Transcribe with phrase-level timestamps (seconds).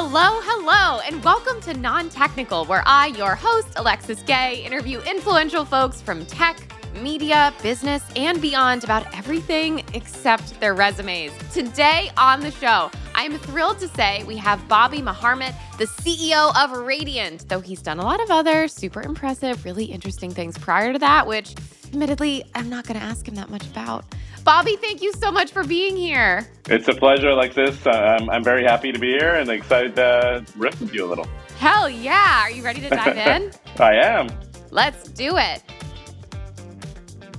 [0.00, 5.64] Hello, hello, and welcome to Non Technical, where I, your host, Alexis Gay, interview influential
[5.64, 6.56] folks from tech,
[7.02, 11.32] media, business, and beyond about everything except their resumes.
[11.52, 16.70] Today on the show, I'm thrilled to say we have Bobby Marhamat, the CEO of
[16.70, 21.00] Radiant, though he's done a lot of other super impressive, really interesting things prior to
[21.00, 21.56] that, which
[21.88, 24.04] admittedly, I'm not going to ask him that much about.
[24.44, 26.48] Bobby, thank you so much for being here.
[26.68, 27.84] It's a pleasure, Alexis.
[27.84, 31.08] Uh, I'm, I'm very happy to be here and excited to riff with you a
[31.08, 31.26] little.
[31.58, 32.42] Hell yeah.
[32.42, 33.50] Are you ready to dive in?
[33.80, 34.28] I am.
[34.70, 35.64] Let's do it.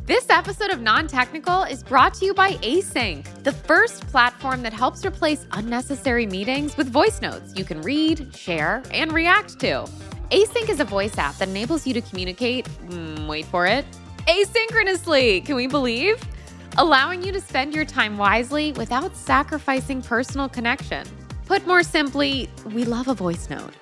[0.09, 4.73] This episode of Non Technical is brought to you by Async, the first platform that
[4.73, 9.85] helps replace unnecessary meetings with voice notes you can read, share, and react to.
[10.31, 13.85] Async is a voice app that enables you to communicate, mm, wait for it,
[14.27, 15.45] asynchronously.
[15.45, 16.19] Can we believe?
[16.79, 21.05] Allowing you to spend your time wisely without sacrificing personal connection.
[21.45, 23.75] Put more simply, we love a voice note.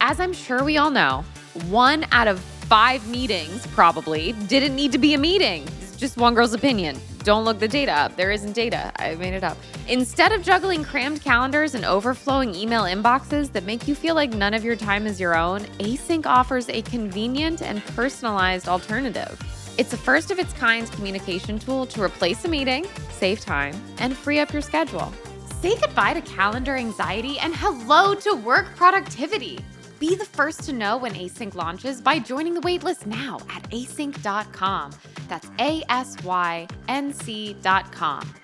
[0.00, 1.24] As I'm sure we all know,
[1.68, 2.38] one out of
[2.72, 5.68] five meetings probably didn't need to be a meeting.
[6.02, 7.00] Just one girl's opinion.
[7.22, 8.16] Don't look the data up.
[8.16, 8.90] There isn't data.
[8.96, 9.56] I made it up.
[9.86, 14.52] Instead of juggling crammed calendars and overflowing email inboxes that make you feel like none
[14.52, 19.40] of your time is your own, Async offers a convenient and personalized alternative.
[19.78, 24.16] It's a first of its kind communication tool to replace a meeting, save time, and
[24.16, 25.12] free up your schedule.
[25.60, 29.60] Say goodbye to calendar anxiety and hello to work productivity.
[30.02, 34.90] Be the first to know when Async launches by joining the waitlist now at async.com.
[35.28, 38.34] That's A S Y N C.com.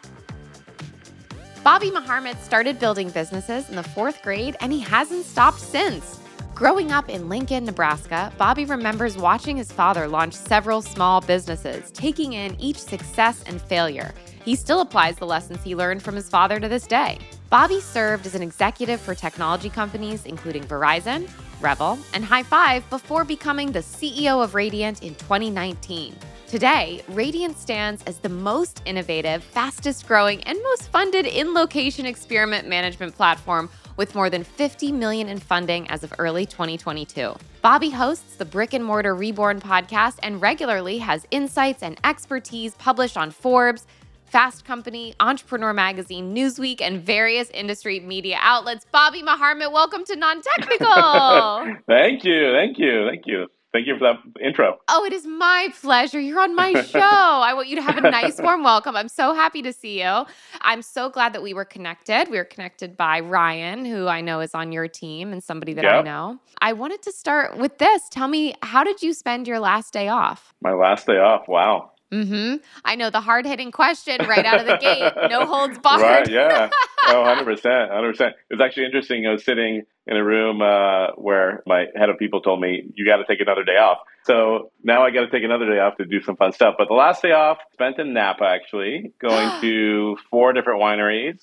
[1.64, 6.20] Bobby Marhamat started building businesses in the fourth grade and he hasn't stopped since.
[6.54, 12.34] Growing up in Lincoln, Nebraska, Bobby remembers watching his father launch several small businesses, taking
[12.34, 14.14] in each success and failure.
[14.44, 17.18] He still applies the lessons he learned from his father to this day.
[17.50, 21.28] Bobby served as an executive for technology companies including Verizon,
[21.60, 26.14] Revel, and High Five before becoming the CEO of Radiant in 2019.
[26.46, 32.66] Today, Radiant stands as the most innovative, fastest growing, and most funded in location experiment
[32.66, 33.68] management platform
[33.98, 37.34] with more than 50 million in funding as of early 2022.
[37.60, 43.18] Bobby hosts the Brick and Mortar Reborn podcast and regularly has insights and expertise published
[43.18, 43.86] on Forbes,
[44.28, 48.84] Fast Company, Entrepreneur Magazine, Newsweek, and various industry media outlets.
[48.92, 51.76] Bobby Marhamat, welcome to Non Technical.
[51.86, 53.46] thank you, thank you, thank you.
[53.72, 54.78] Thank you for that intro.
[54.88, 56.18] Oh, it is my pleasure.
[56.18, 56.98] You're on my show.
[57.00, 58.96] I want you to have a nice, warm welcome.
[58.96, 60.24] I'm so happy to see you.
[60.62, 62.28] I'm so glad that we were connected.
[62.30, 65.84] We were connected by Ryan, who I know is on your team and somebody that.
[65.84, 66.38] I know.
[66.60, 68.02] I wanted to start with this.
[68.10, 70.54] Tell me, how did you spend your last day off?
[70.62, 71.46] My last day off.
[71.46, 71.92] Wow.
[72.12, 72.56] Mm-hmm.
[72.84, 75.12] I know the hard hitting question right out of the gate.
[75.30, 76.02] No holds barred.
[76.02, 76.70] Right, yeah.
[77.06, 77.14] Oh,
[77.44, 77.62] 100%.
[77.62, 78.20] 100%.
[78.20, 79.26] It was actually interesting.
[79.26, 83.04] I was sitting in a room uh, where my head of people told me, you
[83.04, 83.98] got to take another day off.
[84.24, 86.76] So now I got to take another day off to do some fun stuff.
[86.78, 91.40] But the last day off, spent in Napa actually, going to four different wineries.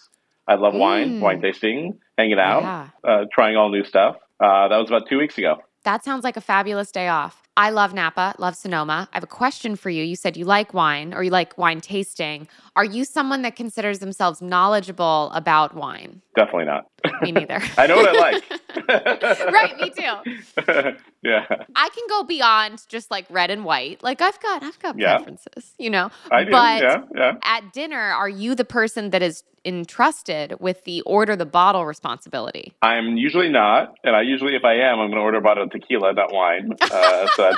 [0.47, 0.79] I love mm.
[0.79, 2.89] wine, wine tasting, hanging out, yeah.
[3.03, 4.17] uh, trying all new stuff.
[4.39, 5.57] Uh, that was about two weeks ago.
[5.83, 7.44] That sounds like a fabulous day off.
[7.57, 9.07] I love Napa, love Sonoma.
[9.13, 10.03] I have a question for you.
[10.03, 12.49] You said you like wine or you like wine tasting.
[12.75, 16.21] Are you someone that considers themselves knowledgeable about wine?
[16.35, 16.87] Definitely not.
[17.21, 17.59] Me neither.
[17.77, 18.43] I know what I like.
[19.53, 20.93] right, me too.
[21.23, 21.45] yeah.
[21.75, 24.03] I can go beyond just like red and white.
[24.03, 25.17] Like I've got I've got yeah.
[25.17, 26.11] preferences, you know.
[26.31, 26.51] I do.
[26.51, 27.33] But yeah, yeah.
[27.43, 32.73] at dinner, are you the person that is entrusted with the order the bottle responsibility?
[32.81, 35.63] I'm usually not, and I usually, if I am, I'm going to order a bottle
[35.63, 36.71] of tequila, not wine.
[36.79, 37.51] Uh, so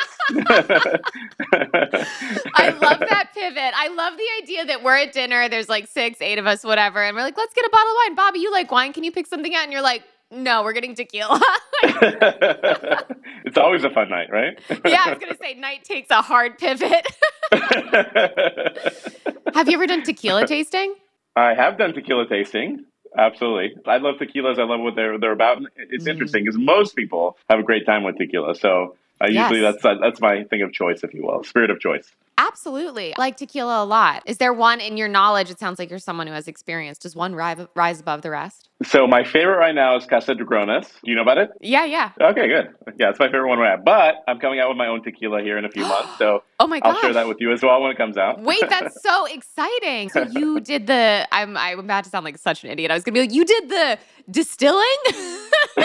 [2.55, 3.73] I love that pivot.
[3.75, 5.49] I love the idea that we're at dinner.
[5.49, 7.95] There's like six, eight of us, whatever, and we're like, let's get a bottle of
[8.07, 8.15] wine.
[8.15, 8.93] Bobby, you like wine?
[8.93, 9.63] Can you pick something out?
[9.63, 11.41] And you're like, no, we're getting tequila.
[11.83, 14.59] it's always a fun night, right?
[14.85, 17.07] yeah, I was going to say night takes a hard pivot.
[19.53, 20.95] Have you ever done tequila tasting?
[21.35, 22.85] I have done tequila tasting.
[23.17, 23.75] Absolutely.
[23.85, 24.59] I love tequilas.
[24.59, 25.61] I love what they're they're about.
[25.75, 26.09] It's mm.
[26.09, 28.55] interesting because most people have a great time with tequila.
[28.55, 29.75] So usually yes.
[29.81, 32.11] that's that's my thing of choice, if you will, spirit of choice.
[32.37, 33.15] Absolutely.
[33.15, 34.23] I like tequila a lot.
[34.25, 35.49] Is there one in your knowledge?
[35.49, 36.97] It sounds like you're someone who has experience.
[36.97, 38.69] Does one rise, rise above the rest?
[38.83, 40.87] So my favorite right now is Casa Dragones.
[41.03, 41.49] Do you know about it?
[41.61, 42.11] Yeah, yeah.
[42.21, 42.67] Okay, good.
[42.99, 43.83] Yeah, it's my favorite one right now.
[43.83, 46.15] But I'm coming out with my own tequila here in a few months.
[46.19, 46.95] So oh my gosh.
[46.95, 48.39] I'll share that with you as well when it comes out.
[48.39, 50.09] Wait, that's so exciting.
[50.09, 52.91] So you did the I'm I'm about to sound like such an idiot.
[52.91, 53.97] I was gonna be like, you did the
[54.29, 54.85] distilling?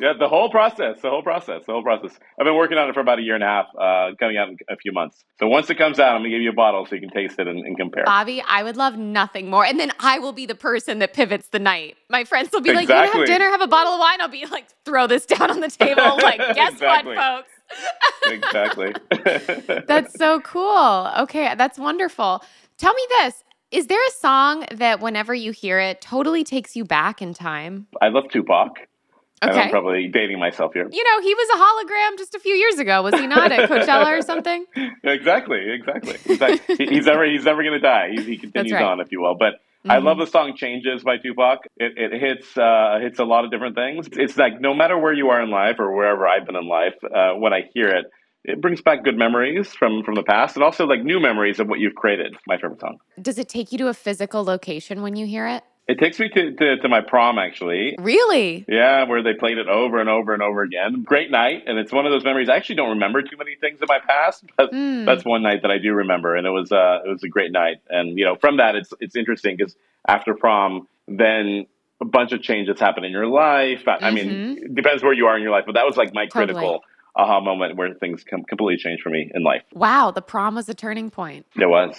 [0.00, 2.18] yeah, the whole process, the whole process, the whole process.
[2.40, 4.48] I've been working on it for about a year and a half, uh, coming out
[4.48, 5.11] in a few months.
[5.38, 7.38] So once it comes out, I'm gonna give you a bottle so you can taste
[7.38, 8.04] it and, and compare.
[8.04, 9.64] Bobby, I would love nothing more.
[9.64, 11.96] And then I will be the person that pivots the night.
[12.08, 12.94] My friends will be exactly.
[12.94, 13.50] like, "You want to have dinner?
[13.50, 16.38] Have a bottle of wine." I'll be like, "Throw this down on the table." Like,
[16.54, 17.16] guess exactly.
[17.16, 17.50] what, folks?
[18.26, 18.94] exactly.
[19.88, 21.10] that's so cool.
[21.20, 22.44] Okay, that's wonderful.
[22.78, 23.42] Tell me this.
[23.72, 27.86] Is there a song that whenever you hear it totally takes you back in time?
[28.00, 28.86] I love Tupac.
[29.42, 29.60] Okay.
[29.60, 30.88] I'm probably dating myself here.
[30.90, 33.68] You know, he was a hologram just a few years ago, was he not at
[33.70, 34.66] Coachella or something?
[35.02, 36.16] exactly, exactly.
[36.26, 36.86] exactly.
[36.86, 38.10] he's never he's never going to die.
[38.14, 38.84] He, he continues right.
[38.84, 39.34] on, if you will.
[39.36, 39.90] But mm-hmm.
[39.90, 41.66] I love the song "Changes" by Tupac.
[41.76, 44.08] It, it hits uh, hits a lot of different things.
[44.12, 46.94] It's like no matter where you are in life or wherever I've been in life,
[47.04, 48.06] uh, when I hear it,
[48.44, 51.68] it brings back good memories from from the past and also like new memories of
[51.68, 52.36] what you've created.
[52.46, 52.98] My favorite song.
[53.20, 55.64] Does it take you to a physical location when you hear it?
[55.88, 57.96] It takes me to, to, to, my prom, actually.
[57.98, 58.64] Really?
[58.68, 61.02] Yeah, where they played it over and over and over again.
[61.02, 61.64] Great night.
[61.66, 62.48] And it's one of those memories.
[62.48, 65.04] I actually don't remember too many things in my past, but mm.
[65.04, 66.36] that's one night that I do remember.
[66.36, 67.78] And it was, uh, it was a great night.
[67.90, 69.74] And, you know, from that, it's, it's interesting because
[70.06, 71.66] after prom, then
[72.00, 73.82] a bunch of changes happen in your life.
[73.88, 74.04] I, mm-hmm.
[74.04, 74.64] I mean, mm-hmm.
[74.64, 76.54] it depends where you are in your life, but that was like my totally.
[76.54, 76.80] critical
[77.16, 79.62] aha moment where things com- completely changed for me in life.
[79.74, 81.46] Wow, the prom was a turning point.
[81.56, 81.96] It was.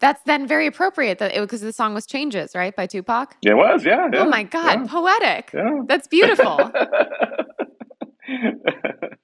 [0.00, 3.36] That's then very appropriate that because the song was "Changes," right, by Tupac.
[3.42, 4.08] It was, yeah.
[4.12, 4.86] yeah oh my God, yeah.
[4.86, 5.50] poetic.
[5.52, 5.82] Yeah.
[5.86, 6.70] That's beautiful.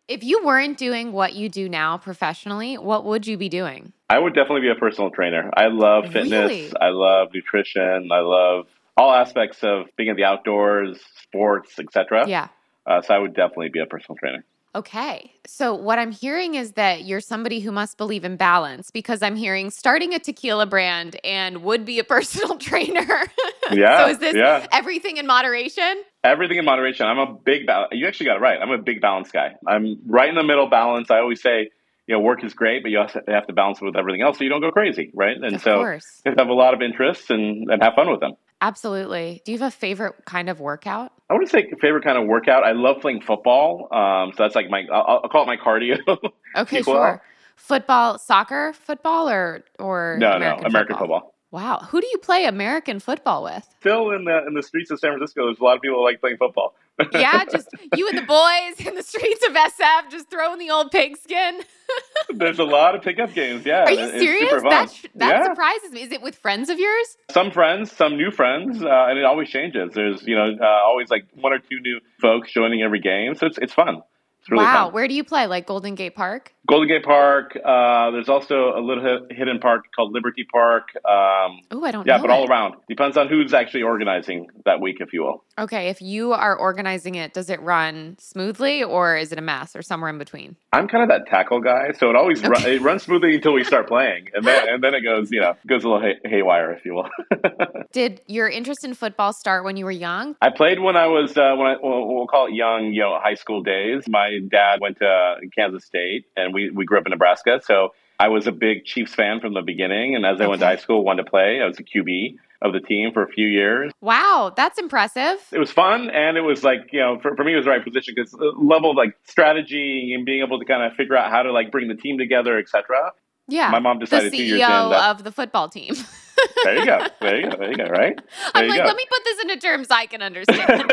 [0.08, 3.92] if you weren't doing what you do now professionally, what would you be doing?
[4.10, 5.50] I would definitely be a personal trainer.
[5.56, 6.50] I love fitness.
[6.50, 6.72] Really?
[6.80, 8.08] I love nutrition.
[8.10, 8.66] I love
[8.96, 12.26] all aspects of being in the outdoors, sports, etc.
[12.26, 12.48] Yeah.
[12.86, 14.44] Uh, so I would definitely be a personal trainer.
[14.78, 15.32] Okay.
[15.44, 19.34] So, what I'm hearing is that you're somebody who must believe in balance because I'm
[19.34, 23.04] hearing starting a tequila brand and would be a personal trainer.
[23.70, 24.04] Yeah.
[24.04, 24.66] so, is this yeah.
[24.72, 26.02] everything in moderation?
[26.24, 27.04] Everything in moderation.
[27.04, 27.90] I'm a big balance.
[27.92, 28.58] You actually got it right.
[28.58, 29.56] I'm a big balance guy.
[29.66, 31.10] I'm right in the middle balance.
[31.10, 31.68] I always say,
[32.06, 34.38] you know, work is great, but you also have to balance it with everything else
[34.38, 35.36] so you don't go crazy, right?
[35.36, 36.22] And of so course.
[36.24, 38.36] you have a lot of interests and, and have fun with them.
[38.60, 39.40] Absolutely.
[39.44, 41.12] Do you have a favorite kind of workout?
[41.30, 42.64] I wouldn't say favorite kind of workout.
[42.64, 43.88] I love playing football.
[43.92, 45.98] Um, so that's like my, I'll, I'll call it my cardio.
[46.56, 47.22] okay, sure.
[47.56, 51.20] Football, soccer, football, or or no, American no, American football?
[51.20, 51.34] football.
[51.50, 53.66] Wow, who do you play American football with?
[53.80, 56.04] Still in the in the streets of San Francisco, there's a lot of people who
[56.04, 56.74] like playing football.
[57.12, 60.90] yeah, just you and the boys in the streets of SF, just throwing the old
[60.90, 61.60] pigskin.
[62.34, 63.64] there's a lot of pickup games.
[63.64, 64.62] Yeah, are you serious?
[64.62, 65.44] That that yeah.
[65.44, 66.02] surprises me.
[66.02, 67.16] Is it with friends of yours?
[67.30, 69.94] Some friends, some new friends, uh, and it always changes.
[69.94, 73.46] There's you know uh, always like one or two new folks joining every game, so
[73.46, 74.02] it's it's fun.
[74.50, 74.94] Really wow, fun.
[74.94, 75.46] where do you play?
[75.46, 76.52] Like Golden Gate Park?
[76.68, 77.56] Golden Gate Park.
[77.64, 80.88] Uh, there's also a little hidden park called Liberty Park.
[80.96, 82.06] Um, oh, I don't.
[82.06, 82.30] Yeah, but it.
[82.30, 85.44] all around depends on who's actually organizing that week, if you will.
[85.58, 89.74] Okay, if you are organizing it, does it run smoothly or is it a mess
[89.74, 90.56] or somewhere in between?
[90.74, 92.48] I'm kind of that tackle guy, so it always okay.
[92.48, 95.40] run, it runs smoothly until we start playing, and then and then it goes, you
[95.40, 97.08] know, goes a little hay, haywire, if you will.
[97.92, 100.36] Did your interest in football start when you were young?
[100.42, 103.18] I played when I was uh, when I we'll, we'll call it young, you know,
[103.22, 104.04] high school days.
[104.06, 108.28] My dad went to Kansas State, and we we grew up in Nebraska, so I
[108.28, 110.16] was a big Chiefs fan from the beginning.
[110.16, 111.60] And as I went to high school, wanted to play.
[111.62, 113.92] I was a QB of the team for a few years.
[114.00, 115.38] Wow, that's impressive.
[115.52, 117.70] It was fun, and it was like you know, for, for me, it was the
[117.70, 121.30] right position because level of like strategy and being able to kind of figure out
[121.30, 123.12] how to like bring the team together, etc.
[123.46, 125.94] Yeah, my mom decided the CEO two years in that, of the football team.
[126.64, 127.06] there you go.
[127.20, 127.56] There you go.
[127.56, 127.84] There you go.
[127.84, 128.18] Right.
[128.54, 128.86] There I'm like, go.
[128.86, 130.92] let me put this into terms I can understand.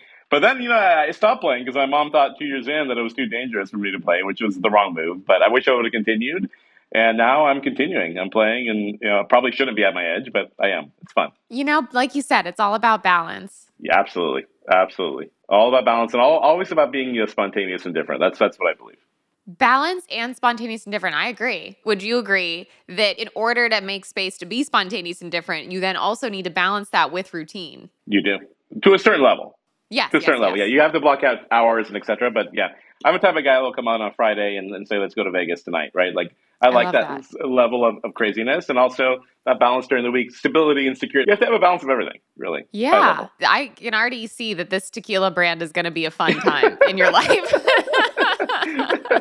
[0.30, 2.96] But then, you know, I stopped playing because my mom thought two years in that
[2.96, 5.26] it was too dangerous for me to play, which was the wrong move.
[5.26, 6.48] But I wish I would have continued.
[6.92, 8.18] And now I'm continuing.
[8.18, 10.90] I'm playing, and you know, probably shouldn't be at my edge, but I am.
[11.02, 11.30] It's fun.
[11.48, 13.66] You know, like you said, it's all about balance.
[13.78, 15.30] Yeah, absolutely, absolutely.
[15.48, 18.20] All about balance, and all, always about being you know, spontaneous and different.
[18.20, 18.98] That's that's what I believe.
[19.46, 21.14] Balance and spontaneous and different.
[21.14, 21.76] I agree.
[21.84, 25.78] Would you agree that in order to make space to be spontaneous and different, you
[25.78, 27.90] then also need to balance that with routine?
[28.06, 28.38] You do
[28.82, 29.59] to a certain level.
[29.90, 30.46] Yes, to a yes, certain yes.
[30.46, 30.58] level.
[30.58, 32.30] Yeah, you have to block out hours and etc.
[32.30, 32.68] But yeah,
[33.04, 35.24] I'm the type of guy that'll come out on Friday and, and say, "Let's go
[35.24, 36.14] to Vegas tonight," right?
[36.14, 40.04] Like I, I like that, that, level of, of craziness and also that balance during
[40.04, 41.30] the week, stability and security.
[41.30, 42.66] You have to have a balance of everything, really.
[42.70, 46.34] Yeah, I can already see that this tequila brand is going to be a fun
[46.34, 47.52] time in your life.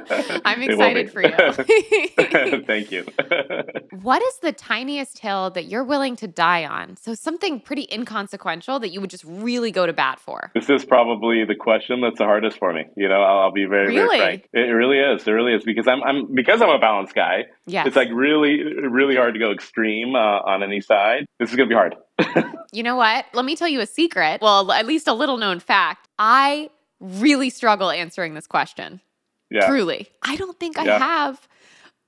[0.09, 1.31] I'm excited for you.
[2.65, 3.05] Thank you.
[4.01, 6.97] what is the tiniest hill that you're willing to die on?
[6.97, 10.51] So something pretty inconsequential that you would just really go to bat for.
[10.53, 12.85] This is probably the question that's the hardest for me.
[12.95, 14.17] You know, I'll, I'll be very, Really?
[14.17, 14.49] very frank.
[14.53, 15.27] It really is.
[15.27, 17.45] It really is because I'm, I'm because I'm a balanced guy.
[17.65, 17.87] Yes.
[17.87, 21.25] It's like really, really hard to go extreme uh, on any side.
[21.39, 21.95] This is gonna be hard.
[22.71, 23.25] You know what?
[23.33, 24.41] Let me tell you a secret.
[24.43, 26.07] Well, at least a little known fact.
[26.19, 29.01] I really struggle answering this question.
[29.49, 29.67] Yeah.
[29.67, 30.09] Truly.
[30.21, 31.47] I don't think I have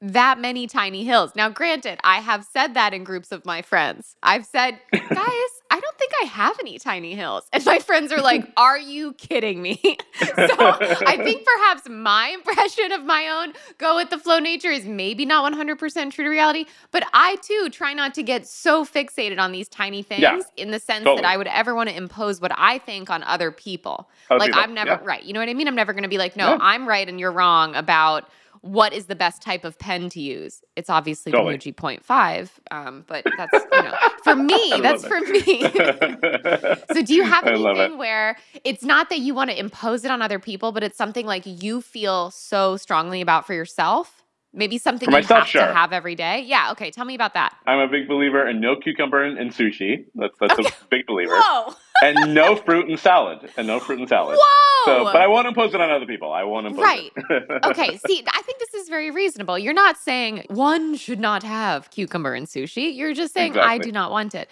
[0.01, 1.33] that many tiny hills.
[1.36, 4.15] Now, granted, I have said that in groups of my friends.
[4.24, 7.45] I've said, guys, I don't think I have any tiny hills.
[7.53, 9.79] And my friends are like, are you kidding me?
[10.19, 14.85] so I think perhaps my impression of my own go with the flow nature is
[14.85, 16.65] maybe not 100% true to reality.
[16.91, 20.39] But I too try not to get so fixated on these tiny things Yeah.
[20.57, 21.21] in the sense Totally.
[21.21, 24.09] that I would ever want to impose what I think on other people.
[24.29, 24.99] Like I'm never yeah.
[25.03, 25.23] right.
[25.23, 25.67] You know what I mean?
[25.69, 26.57] I'm never going to be like, no, Yeah.
[26.59, 28.29] I'm right and you're wrong about
[28.62, 30.62] what is the best type of pen to use.
[30.75, 31.58] It's obviously Totally.
[31.58, 34.80] the Muji Point Five, um, but that's you know for me.
[34.82, 35.48] That's for it.
[35.48, 36.84] me.
[36.94, 37.98] so do you have anything it.
[37.98, 41.25] where it's not that you want to impose it on other people, but it's something
[41.25, 44.20] like you feel so strongly about for yourself?
[44.53, 45.65] Maybe something For you myself, have sure.
[45.67, 46.41] to have every day.
[46.46, 46.72] Yeah.
[46.74, 46.91] Okay.
[46.91, 47.55] Tell me about that.
[47.65, 50.05] I'm a big believer in no cucumber and, in sushi.
[50.15, 50.67] That's that's Okay.
[50.67, 51.34] a big believer.
[51.38, 51.74] Whoa.
[52.03, 53.50] And no fruit and salad.
[53.55, 54.38] And no fruit and salad.
[54.38, 54.86] Whoa.
[54.86, 56.34] So, but I won't impose it on other people.
[56.34, 57.12] I won't impose Right.
[57.15, 57.63] it.
[57.65, 59.58] okay, see, I think this is very reasonable.
[59.60, 62.93] You're not saying one should not have cucumber and sushi.
[62.96, 64.50] You're just saying I do not want it.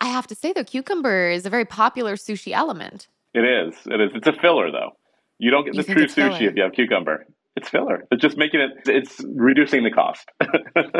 [0.00, 3.08] I have to say though, cucumber is a very popular sushi element.
[3.34, 3.74] It is.
[3.86, 4.10] It is.
[4.14, 4.90] It's a filler, though.
[5.38, 6.48] You don't get You the true sushi filler?
[6.50, 7.26] if you have cucumber.
[7.56, 8.06] It's filler.
[8.10, 8.70] It's just making it.
[8.86, 10.28] It's reducing the cost.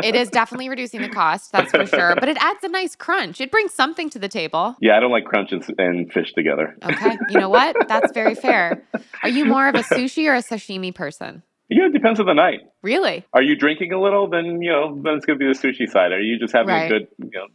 [0.03, 2.15] It is definitely reducing the cost, that's for sure.
[2.15, 3.39] But it adds a nice crunch.
[3.39, 4.75] It brings something to the table.
[4.81, 6.75] yeah, I don't like crunch and, and fish together.
[6.83, 7.75] Okay, you know what?
[7.87, 8.83] That's very fair.
[9.23, 11.41] Are you more of a sushi or a sashimi person?
[11.69, 12.59] Yeah, it depends on the night.
[12.81, 13.23] Really?
[13.33, 14.27] Are you drinking a little?
[14.29, 16.11] Then you know, then it's going to be the sushi side.
[16.11, 16.85] Are you just having Right.
[16.91, 17.47] a good, you know,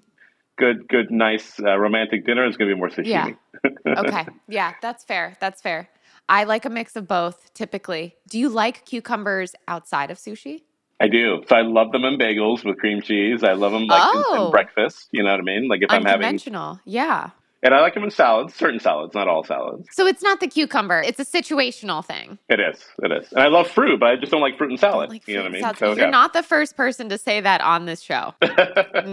[0.56, 2.46] good, good, nice uh, romantic dinner?
[2.46, 3.06] It's going to be more sashimi.
[3.06, 3.30] Yeah.
[3.98, 4.26] Okay.
[4.48, 5.36] Yeah, that's fair.
[5.40, 5.88] That's fair.
[6.28, 8.16] I like a mix of both typically.
[8.28, 10.62] Do you like cucumbers outside of sushi?
[11.00, 11.42] I do.
[11.48, 13.44] So I love them in bagels with cream cheese.
[13.44, 14.44] I love them like in- Oh.
[14.46, 15.08] in, breakfast.
[15.12, 15.68] You know what I mean?
[15.68, 16.80] Like if I'm having, Unconventional.
[16.84, 17.30] Yeah.
[17.66, 18.54] And I like them in salads.
[18.54, 19.88] Certain salads, not all salads.
[19.90, 21.02] So it's not the cucumber.
[21.04, 22.38] It's a situational thing.
[22.48, 22.84] It is.
[23.02, 23.32] It is.
[23.32, 25.10] And I love fruit, but I just don't like fruit and salad.
[25.10, 25.74] Like you know what I fruit mean?
[25.74, 26.10] So you're yeah.
[26.10, 28.34] not the first person to say that on this show.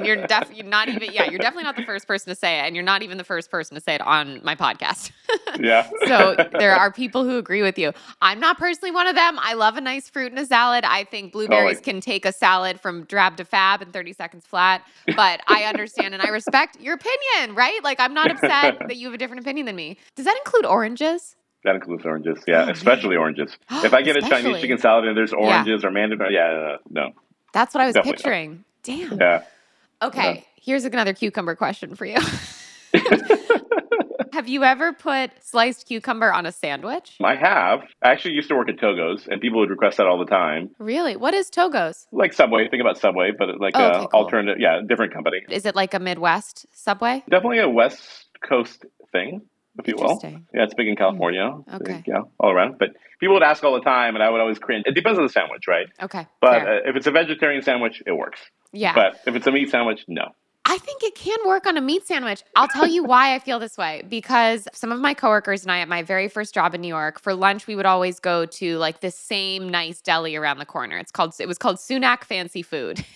[0.04, 2.62] you're def- you're not even yeah, you're definitely not the first person to say it
[2.64, 5.12] and you're not even the first person to say it on my podcast.
[5.60, 5.90] yeah.
[6.06, 7.92] so there are people who agree with you.
[8.22, 9.40] I'm not personally one of them.
[9.40, 10.84] I love a nice fruit in a salad.
[10.86, 11.94] I think blueberries Totally.
[11.94, 14.84] can take a salad from drab to fab in 30 seconds flat.
[15.16, 17.84] But I understand and I respect your opinion, right?
[17.84, 18.30] Like I'm not
[18.88, 19.98] that you have a different opinion than me.
[20.16, 21.36] Does that include oranges?
[21.64, 22.40] That includes oranges.
[22.48, 23.58] Yeah, Oh, especially oranges.
[23.72, 27.12] If I get a Chinese chicken salad and there's oranges or mandarin, yeah, no.
[27.54, 28.18] That's what I was Definitely not.
[28.18, 28.64] picturing.
[28.84, 29.20] Damn.
[29.20, 29.44] Yeah.
[30.02, 32.18] Okay, here's another cucumber question for you.
[34.34, 37.18] Have you ever put sliced cucumber on a sandwich?
[37.24, 37.82] I have.
[38.02, 40.72] I actually used to work at Togo's, and people would request that all the time.
[40.80, 41.16] Really?
[41.16, 42.08] What is Togo's?
[42.12, 44.20] Like Subway, think about Subway, but like Oh, uh, okay, cool.
[44.22, 45.42] alternative, yeah, different company.
[45.50, 47.24] Is it like a Midwest subway?
[47.30, 49.42] Definitely a West Coast thing,
[49.80, 50.20] if you will.
[50.24, 51.50] Yeah, it's big in California.
[51.68, 51.94] It's Okay.
[51.98, 52.78] big, yeah, all around.
[52.78, 54.84] But people would ask all the time, and I would always cringe.
[54.86, 55.88] It depends on the sandwich, right?
[56.02, 56.28] Okay.
[56.42, 58.40] But uh, if it's a vegetarian sandwich, it works.
[58.72, 58.94] yeah.
[58.94, 60.26] But if it's a meat sandwich, no.
[60.74, 62.42] I think it can work on a meat sandwich.
[62.56, 65.80] I'll tell you why I feel this way because some of my coworkers and I
[65.82, 68.78] at my very first job in New York, for lunch we would always go to
[68.80, 70.98] like the same nice deli around the corner.
[70.98, 73.06] It's called it was called Sunak Fancy Food.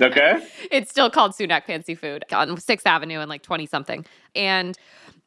[0.00, 0.46] Okay.
[0.70, 4.06] it's still called Sunak Fancy Food on 6th Avenue and like 20 something.
[4.36, 4.78] And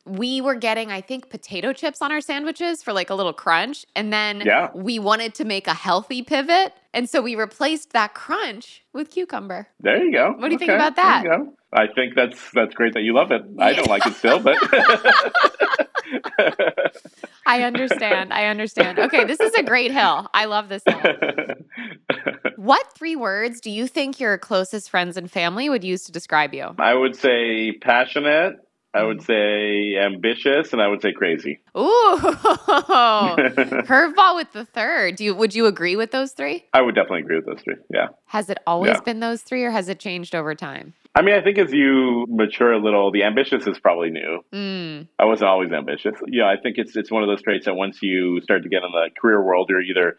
[0.06, 3.86] we were getting, I think, potato chips on our sandwiches for like a little crunch.
[3.98, 4.70] And then Yeah.
[4.74, 6.72] we wanted to make a healthy pivot.
[6.94, 9.68] And so we replaced that crunch with cucumber.
[9.82, 10.32] There you go.
[10.38, 11.54] What do you think Okay, about there that?
[11.74, 13.44] I think that's that's great that you love it.
[13.60, 14.58] I don't like it still, but
[17.46, 18.34] I understand.
[18.34, 19.00] I understand.
[19.00, 20.30] Okay, this is a great hill.
[20.34, 21.02] I love this hill.
[22.62, 26.54] What three words do you think your closest friends and family would use to describe
[26.54, 26.76] you?
[26.78, 28.58] I would say passionate.
[28.94, 31.60] I would say ambitious, and I would say crazy.
[31.78, 32.18] Ooh,
[33.86, 35.16] curveball with the third.
[35.16, 36.66] Do you would you agree with those three?
[36.74, 37.76] I would definitely agree with those three.
[37.94, 38.08] Yeah.
[38.26, 39.00] Has it always Yeah.
[39.02, 40.94] been those three, or has it changed over time?
[41.16, 44.44] I mean, I think as you mature a little, the ambitious is probably new.
[44.54, 46.16] Mm, I wasn't always ambitious.
[46.28, 48.84] Yeah, I think it's it's one of those traits that once you start to get
[48.84, 50.18] in the career world, you're either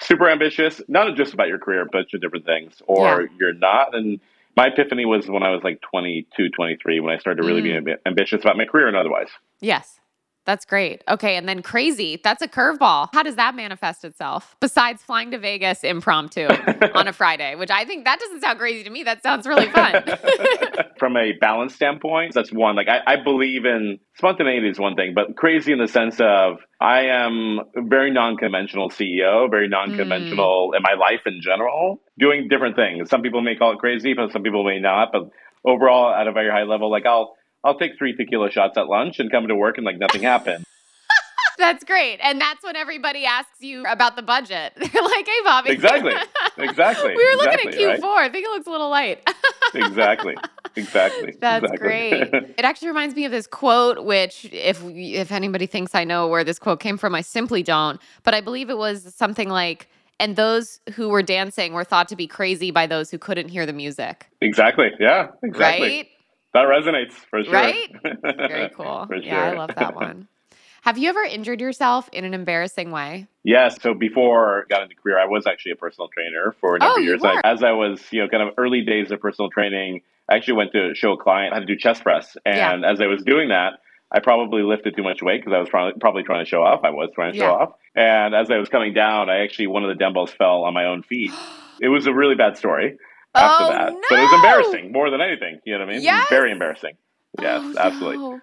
[0.00, 3.94] super ambitious, not just about your career, but of different things, or you're not.
[3.94, 4.20] And
[4.60, 7.82] my epiphany was when I was like 22, 23, when I started to really Mm.
[7.82, 9.28] ambi- ambitious about my career and otherwise.
[9.60, 9.99] yes.
[10.46, 11.04] That's great.
[11.08, 12.20] Okay, and then crazy.
[12.22, 13.08] That's a curveball.
[13.12, 14.56] How does that manifest itself?
[14.60, 16.46] Besides flying to Vegas impromptu
[16.94, 19.02] on a Friday, which I think that doesn't sound crazy to me.
[19.02, 20.02] That sounds really fun.
[20.98, 22.74] From a balance standpoint, that's one.
[22.74, 26.58] Like I, I believe in spontaneity is one thing, but crazy in the sense of
[26.80, 30.76] I am very non-conventional CEO, very non-conventional mm.
[30.76, 33.10] in my life in general, doing different things.
[33.10, 35.08] Some people may call it crazy, but some people may not.
[35.12, 35.30] But
[35.64, 39.18] overall, at a very high level, like I'll I'll take three tequila shots at lunch
[39.18, 40.64] and come to work and like nothing happened.
[41.58, 42.18] That's great.
[42.22, 44.72] And that's when everybody asks you about the budget.
[44.76, 45.70] They're like, hey, Bobby.
[45.70, 46.14] Exactly.
[46.58, 47.14] Exactly.
[47.16, 48.02] we were looking exactly, at Q4.
[48.02, 48.28] Right?
[48.28, 49.26] I think it looks a little light.
[49.72, 50.36] exactly.
[50.76, 51.34] Exactly.
[51.40, 51.78] That's exactly.
[51.78, 52.34] great.
[52.58, 56.44] It actually reminds me of this quote, which, if if anybody thinks I know where
[56.44, 57.98] this quote came from, I simply don't.
[58.24, 59.88] But I believe it was something like,
[60.18, 63.64] and those who were dancing were thought to be crazy by those who couldn't hear
[63.64, 64.28] the music.
[64.42, 64.90] Exactly.
[65.00, 65.28] Yeah.
[65.42, 65.88] Exactly.
[65.88, 66.08] Right?
[66.52, 67.52] That resonates for sure.
[67.52, 67.94] Right?
[68.02, 69.06] Very cool.
[69.10, 69.38] yeah, sure.
[69.38, 70.28] I love that one.
[70.82, 73.26] Have you ever injured yourself in an embarrassing way?
[73.44, 73.76] Yes.
[73.82, 76.94] So before I got into career, I was actually a personal trainer for a number
[76.96, 77.22] oh, of years.
[77.22, 80.54] I, as I was, you know, kind of early days of personal training, I actually
[80.54, 82.34] went to show a client how to do chest press.
[82.46, 82.90] And yeah.
[82.90, 83.74] as I was doing that,
[84.10, 86.80] I probably lifted too much weight because I was probably, probably trying to show off.
[86.82, 87.52] I was trying to show yeah.
[87.52, 87.72] off.
[87.94, 90.86] And as I was coming down, I actually, one of the dumbbells fell on my
[90.86, 91.32] own feet.
[91.80, 92.96] it was a really bad story
[93.34, 93.92] after oh, that.
[93.92, 94.00] No.
[94.08, 95.60] But it was embarrassing more than anything.
[95.64, 96.02] You know what I mean?
[96.02, 96.28] Yes.
[96.28, 96.94] Very embarrassing.
[97.38, 98.18] Oh, yes, oh, absolutely.
[98.18, 98.40] No.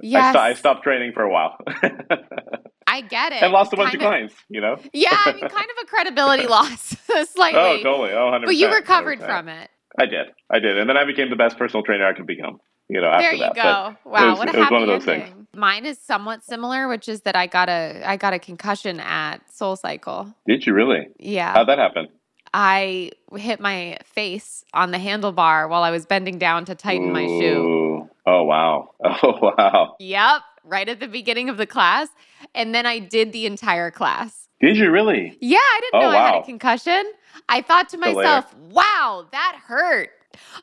[0.00, 0.24] Yes.
[0.24, 1.56] I, st- I, stopped training for a while.
[2.86, 3.42] I get it.
[3.42, 4.76] And lost a bunch of clients, you know?
[4.92, 6.96] yeah, I mean, kind of a credibility loss,
[7.30, 7.60] slightly.
[7.60, 8.10] Oh, totally.
[8.10, 8.44] Oh, 100%.
[8.44, 9.26] But you recovered 100%.
[9.26, 9.70] from it.
[9.98, 10.26] I did.
[10.50, 10.76] I did.
[10.78, 13.32] And then I became the best personal trainer I could become, you know, after there
[13.34, 13.54] you that.
[13.54, 13.96] go.
[14.04, 15.28] But wow, was, what a happy one of those ending.
[15.28, 15.46] things.
[15.54, 19.38] Mine is somewhat similar, which is that I got a I got a concussion at
[19.52, 20.34] Soul Cycle.
[20.48, 21.06] Did you really?
[21.20, 21.52] Yeah.
[21.52, 22.08] How'd that happen?
[22.56, 27.12] I hit my face on the handlebar while I was bending down to tighten Ooh.
[27.12, 28.08] my shoe.
[28.26, 28.90] Oh, wow.
[29.04, 29.96] Oh, wow.
[29.98, 32.08] Yep, right at the beginning of the class.
[32.54, 34.48] And then I did the entire class.
[34.60, 35.36] Did you really?
[35.40, 36.22] Yeah, I didn't oh, know wow.
[36.22, 37.04] I had a concussion.
[37.48, 40.10] I thought to myself, wow, that hurt.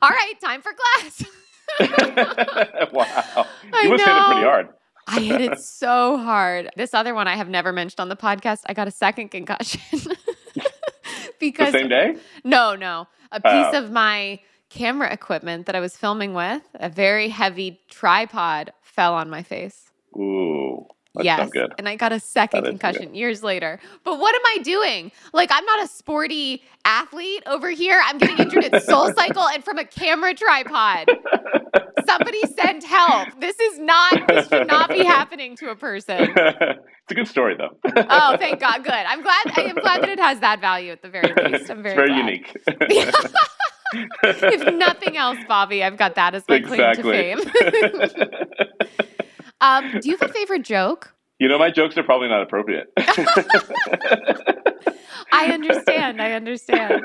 [0.00, 1.24] All right, time for class.
[2.92, 3.46] wow.
[3.72, 4.14] I You must know.
[4.14, 4.68] hit it pretty hard.
[5.08, 6.70] I hit it so hard.
[6.76, 9.80] This other one I have never mentioned on the podcast, I got a second concussion.
[11.42, 12.16] Because The same day?
[12.44, 13.08] No, no.
[13.32, 13.50] A oh.
[13.64, 13.84] piece Oh.
[13.84, 19.28] of my camera equipment that I was filming with, a very heavy tripod, fell on
[19.28, 19.90] my face.
[20.16, 20.86] Ooh.
[21.14, 21.50] That's yes.
[21.78, 23.78] And I got a second concussion years later.
[24.02, 25.12] But what am I doing?
[25.34, 28.00] Like, I'm not a sporty athlete over here.
[28.04, 31.10] I'm getting injured at Soul Cycle and from a camera tripod.
[32.06, 33.28] Somebody send help.
[33.40, 36.32] This is not, this should not be happening to a person.
[36.36, 37.76] it's a good story, though.
[38.08, 38.82] Oh, thank God.
[38.82, 38.92] Good.
[38.92, 39.52] I'm glad.
[39.54, 41.70] I am glad that it has that value at the very least.
[41.70, 42.56] I'm very, it's very unique.
[44.24, 47.02] if nothing else, Bobby, I've got that as my exactly.
[47.02, 48.98] claim to fame.
[49.62, 51.14] Um, do you have a favorite joke?
[51.42, 52.92] you know, my jokes are probably not appropriate.
[55.32, 56.22] I understand.
[56.22, 57.04] I understand.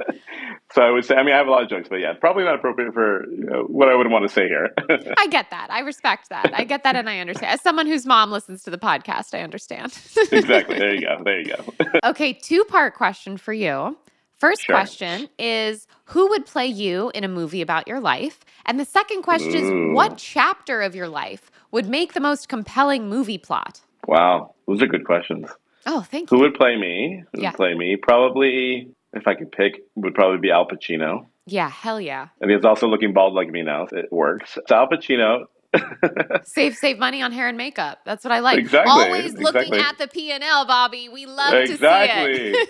[0.72, 2.42] so I would say, I mean, I have a lot of jokes, but yeah, probably
[2.42, 4.70] not appropriate for you know, what I would want to say here.
[5.18, 5.68] I get that.
[5.70, 6.50] I respect that.
[6.52, 7.52] I get that, and I understand.
[7.52, 9.96] As someone whose mom listens to the podcast, I understand.
[10.32, 10.78] exactly.
[10.78, 11.22] There you go.
[11.24, 11.64] There you go.
[12.08, 13.96] okay, two part question for you.
[14.40, 14.74] First Sure.
[14.74, 18.40] question is Who would play you in a movie about your life?
[18.64, 23.08] And the second question is What chapter of your life would make the most compelling
[23.08, 23.80] movie plot?
[24.06, 25.46] wow, those are good questions.
[25.86, 26.36] Oh, thank you.
[26.36, 27.22] Who would play me?
[27.32, 27.50] Who Yeah.
[27.50, 27.96] would play me?
[27.96, 31.26] Probably, if I could pick, would probably be Al Pacino.
[31.46, 32.28] Yeah, hell yeah.
[32.40, 33.86] And he's also looking bald like me now.
[33.92, 34.58] It works.
[34.66, 35.44] So Al Pacino.
[36.44, 38.00] Save save money on hair and makeup.
[38.04, 38.58] That's what I like.
[38.58, 39.78] Exactly, Always looking exactly.
[39.80, 41.08] at the P and L, Bobby.
[41.08, 42.32] We love exactly.
[42.32, 42.68] to see it.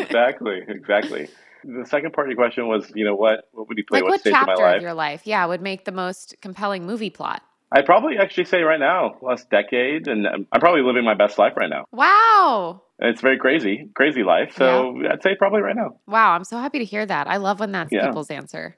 [0.00, 0.62] exactly.
[0.62, 0.62] Exactly.
[0.68, 1.28] Exactly.
[1.64, 3.98] The second part of your question was, you know, what what would he play?
[4.00, 4.76] like what what of chapter life?
[4.76, 7.42] of your life, yeah, would make the most compelling movie plot?
[7.72, 11.36] I'd probably actually say right now, last decade, and I'm, I'm probably living my best
[11.38, 11.84] life right now.
[11.92, 12.82] Wow.
[13.00, 14.54] It's very crazy, crazy life.
[14.56, 15.98] So I'd say probably right now.
[16.06, 17.26] Wow, I'm so happy to hear that.
[17.26, 18.06] I love when that's Yeah.
[18.06, 18.76] people's answer.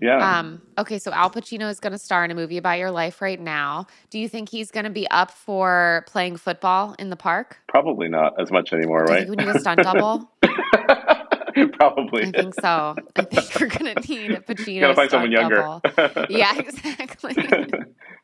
[0.00, 0.38] Yeah.
[0.38, 3.20] Um, okay, so Al Pacino is going to star in a movie about your life
[3.20, 3.86] right now.
[4.08, 7.58] Do you think he's going to be up for playing football in the park?
[7.68, 9.28] probably not as much anymore, Do you right?
[9.28, 10.30] we need a stunt double?
[11.72, 12.24] probably.
[12.24, 12.94] I think so.
[13.16, 15.80] I think we're going to need a Pacino Gotta find someone younger.
[16.28, 17.34] Yeah, exactly.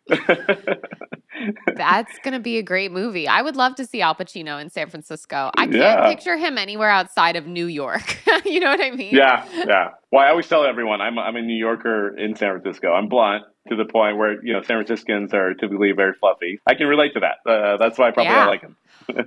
[1.75, 3.29] That's going to be a great movie.
[3.29, 5.51] I would love to see Al Pacino in San Francisco.
[5.57, 6.09] I can't Yeah.
[6.09, 8.19] picture him anywhere outside of New York.
[8.45, 9.15] you know what I mean?
[9.15, 9.89] yeah, yeah.
[10.11, 12.93] Well, I always tell everyone I'm I'm a New Yorker in San Francisco.
[12.93, 16.59] I'm blunt to the point where you know San Franciscans are typically very fluffy.
[16.67, 17.51] I can relate to that.
[17.51, 18.47] Uh, that's why I probably Yeah.
[18.47, 18.77] Like him.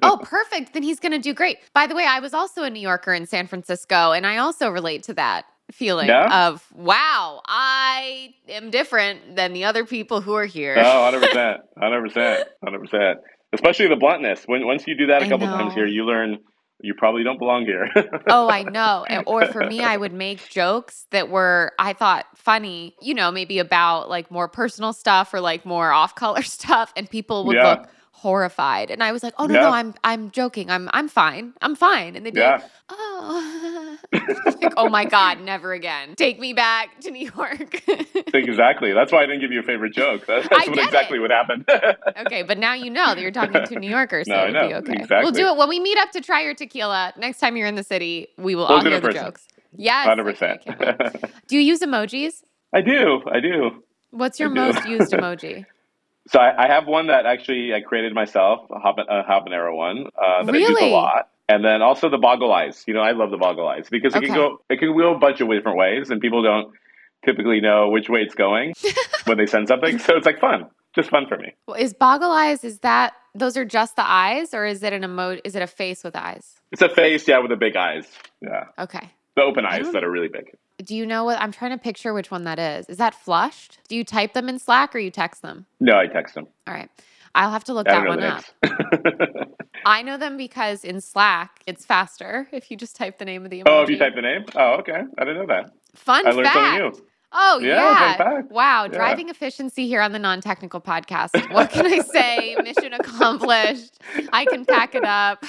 [0.02, 0.74] Oh, perfect.
[0.74, 1.58] Then he's going to do great.
[1.74, 4.70] By the way, I was also a New Yorker in San Francisco, and I also
[4.70, 5.46] relate to that.
[5.72, 6.46] feeling Yeah?
[6.48, 10.76] of wow, I am different than the other people who are here.
[10.78, 11.58] Oh, 100%.
[11.78, 12.44] 100%.
[12.66, 13.16] 100%.
[13.54, 14.44] Especially the bluntness.
[14.46, 16.38] When Once you do that a I couple times here, you learn
[16.82, 17.90] you probably don't belong here.
[18.30, 19.06] oh, I know.
[19.28, 23.60] Or for me, I would make jokes that were, I thought, funny, you know, maybe
[23.60, 26.94] about like more personal stuff or like more off color stuff.
[26.96, 27.70] And people would Yeah.
[27.72, 27.88] look
[28.22, 28.92] horrified.
[28.92, 29.62] And I was like, oh, no, Yeah.
[29.62, 30.70] no, I'm, I'm joking.
[30.70, 31.54] I'm, I'm fine.
[31.62, 32.16] I'm fine.
[32.16, 36.16] And they'd be like, oh, like, oh my God, never again.
[36.16, 37.82] Take me back to New York.
[38.34, 38.94] Exactly.
[38.94, 40.26] That's why I didn't give you a favorite joke.
[40.28, 41.22] That's, that's what exactly it.
[41.22, 41.66] what happened.
[42.26, 44.86] okay, but now you know that you're talking to New Yorkers, so No, it would
[44.86, 45.20] be okay.
[45.22, 47.14] We'll do it when we meet up to try your tequila.
[47.18, 49.24] Next time you're in the city, we will We'll all do hear the person.
[49.26, 49.48] jokes.
[49.76, 50.08] Yes.
[50.08, 50.68] 100%.
[50.68, 52.44] okay, I do you use emojis?
[52.74, 53.22] I do.
[53.32, 53.84] I do.
[54.12, 54.60] What's your I do.
[54.74, 55.66] most used emoji?
[56.32, 60.06] So I, I have one that actually I created myself, a, haban- a habanero one
[60.16, 62.84] uh, that I use a lot, and then also the boggle eyes.
[62.88, 64.28] You know, I love the boggle eyes because it Okay.
[64.28, 66.72] can go it can go a bunch of different ways, and people don't
[67.26, 68.74] typically know which way it's going
[69.26, 69.98] when they send something.
[70.00, 70.66] So it's like fun,
[70.96, 71.54] just fun for me.
[71.68, 72.64] Well, Is boggle eyes?
[72.64, 75.42] Is that those are just the eyes, or is it an emoji?
[75.44, 76.56] Is it a face with eyes?
[76.72, 78.06] It's a face, yeah, with the big eyes,
[78.42, 79.10] yeah, Okay.
[79.36, 80.46] the open eyes that are really big.
[80.84, 81.40] Do you know what?
[81.42, 82.88] I'm trying to picture which one that is.
[82.88, 83.80] Is that flushed?
[83.90, 85.66] Do you type them in Slack or you text them?
[85.80, 86.48] No, I text them.
[86.68, 86.90] All right.
[87.36, 88.44] I'll have to look that one up.
[89.86, 93.52] I know them because in Slack, it's faster if you just type the name of
[93.52, 93.68] the emoji.
[93.68, 95.72] oh, if you type the name, oh, okay, I didn't know that.
[95.96, 96.78] Fun I learned fact.
[96.82, 97.09] something new.
[97.32, 98.42] Oh Yeah, yeah!
[98.50, 98.90] Wow, Yeah.
[98.90, 101.52] driving efficiency here on the non-technical podcast.
[101.54, 102.56] What can I say?
[102.64, 104.00] Mission accomplished.
[104.34, 105.42] I can pack it up.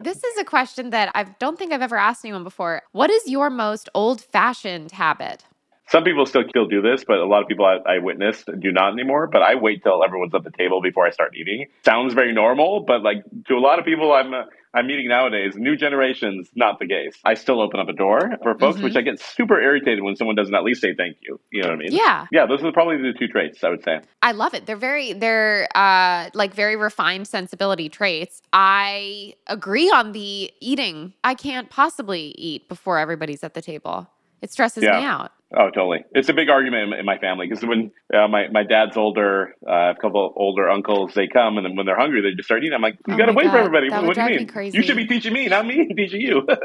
[0.00, 2.82] this is a question that I don't think I've ever asked anyone before.
[2.92, 5.44] What is your most old-fashioned habit?
[5.92, 8.72] Some people still still do this, but a lot of people I, I witnessed do
[8.72, 9.26] not anymore.
[9.26, 11.66] But I wait till everyone's at the table before I start eating.
[11.84, 15.52] Sounds very normal, but like to a lot of people I'm uh, I'm meeting nowadays,
[15.54, 17.14] new generations, not the case.
[17.26, 18.84] I still open up a door for folks, Mhm.
[18.84, 21.38] which I get super irritated when someone doesn't at least say thank you.
[21.50, 21.92] You know what I mean?
[21.92, 24.00] Yeah, Yeah, those are probably the two traits I would say.
[24.22, 24.64] I love it.
[24.64, 28.40] They're very they're uh like very refined sensibility traits.
[28.54, 31.12] I agree on the eating.
[31.22, 34.08] I can't possibly eat before everybody's at the table.
[34.42, 34.98] It stresses Yeah.
[34.98, 35.30] me out.
[35.54, 36.02] Oh, totally.
[36.12, 39.54] It's a big argument in, in my family because when uh, my my dad's older,
[39.68, 42.62] uh, a couple older uncles, they come and then when they're hungry, they just start
[42.62, 42.72] eating.
[42.74, 43.90] I'm like, you Oh got to wait for everybody.
[43.90, 44.46] that What, do you me mean?
[44.48, 44.78] crazy.
[44.78, 46.46] You should be teaching me, not me teaching you.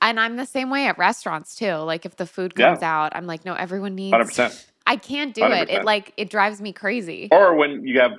[0.00, 1.74] And I'm the same way at restaurants too.
[1.74, 2.70] Like if the food Yeah.
[2.70, 4.12] comes out, I'm like, no, everyone needs.
[4.12, 4.66] Hundred percent.
[4.84, 5.70] I can't do it.
[5.70, 7.28] It like it drives me crazy.
[7.30, 8.10] Or when you have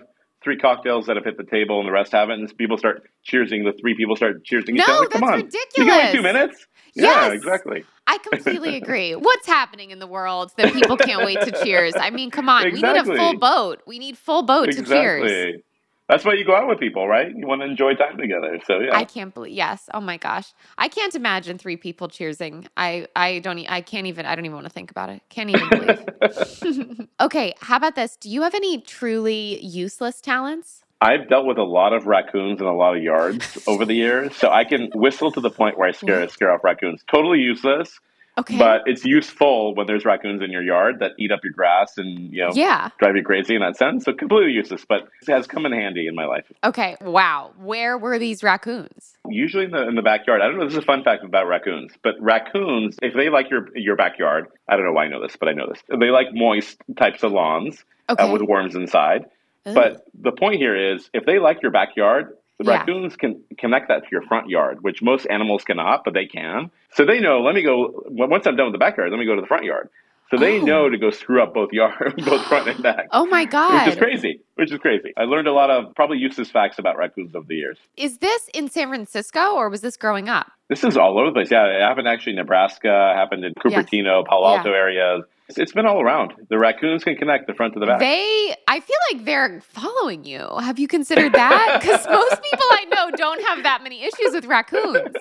[0.43, 3.63] three cocktails that have hit the table and the rest haven't, and people start cheersing,
[3.65, 5.07] the three people start cheersing each No, other.
[5.07, 5.71] Come that's on, ridiculous.
[5.77, 6.67] you got like two minutes.
[6.95, 7.33] Yeah, Yes.
[7.33, 7.85] exactly.
[8.05, 9.15] I completely agree.
[9.15, 11.93] What's happening in the world that people can't wait to cheers?
[11.95, 13.81] I mean, come on, we need a full boat.
[13.87, 15.23] We need full boat to cheers.
[15.23, 15.63] Exactly.
[16.09, 17.33] That's why you go out with people, right?
[17.33, 18.59] You want to enjoy time together.
[18.67, 18.95] So yeah.
[18.95, 19.53] I can't believe.
[19.53, 19.89] Yes.
[19.93, 20.53] Oh my gosh.
[20.77, 22.67] I can't imagine three people cheersing.
[22.75, 23.59] I I don't.
[23.71, 24.25] I can't even.
[24.25, 25.21] I don't even want to think about it.
[25.29, 27.07] Can't even believe.
[27.21, 27.53] okay.
[27.61, 28.17] How about this?
[28.17, 30.82] Do you have any truly useless talents?
[31.03, 34.35] I've dealt with a lot of raccoons in a lot of yards over the years,
[34.37, 37.03] so I can whistle to the point where I scare scare off raccoons.
[37.11, 37.99] Totally useless,
[38.37, 38.57] Okay.
[38.57, 42.31] but it's useful when there's raccoons in your yard that eat up your grass and
[42.33, 42.89] you know yeah.
[42.99, 44.05] drive you crazy in that sense.
[44.05, 46.45] So completely useless, but it has come in handy in my life.
[46.63, 46.95] Okay.
[47.01, 47.51] Wow.
[47.57, 49.17] Where were these raccoons?
[49.27, 50.41] Usually in the in the backyard.
[50.41, 50.63] I don't know.
[50.65, 54.47] This is a fun fact about raccoons, but raccoons, if they like your your backyard,
[54.69, 55.83] I don't know why I know this, but I know this.
[55.89, 58.23] They like moist types of lawns Okay.
[58.23, 59.25] uh, with worms inside.
[59.65, 59.73] Ugh.
[59.75, 62.79] But the point here is, if they like your backyard, the Yeah.
[62.79, 66.69] raccoons can connect that to your front yard, which most animals cannot, but they can.
[66.91, 67.41] So they know.
[67.41, 68.03] Let me go.
[68.07, 69.89] Once I'm done with the backyard, let me go to the front yard.
[70.33, 70.63] So they Oh.
[70.65, 73.05] know to go screw up both yard, both front and back.
[73.11, 73.85] oh my god.
[73.85, 74.39] Which is crazy.
[74.55, 75.13] Which is crazy.
[75.15, 77.77] I learned a lot of probably useless facts about raccoons over the years.
[77.97, 80.51] Is this in San Francisco or was this growing up?
[80.69, 81.51] This is all over the place.
[81.51, 84.57] Yeah, it happened actually in Nebraska, happened in Cupertino, Palo Yeah.
[84.57, 85.23] Alto areas.
[85.49, 86.33] It's, it's been all around.
[86.49, 87.99] The raccoons can connect the front to the back.
[87.99, 90.47] They, I feel like they're following you.
[90.61, 91.79] Have you considered that?
[91.83, 95.13] Because most people I know don't have that many issues with raccoons.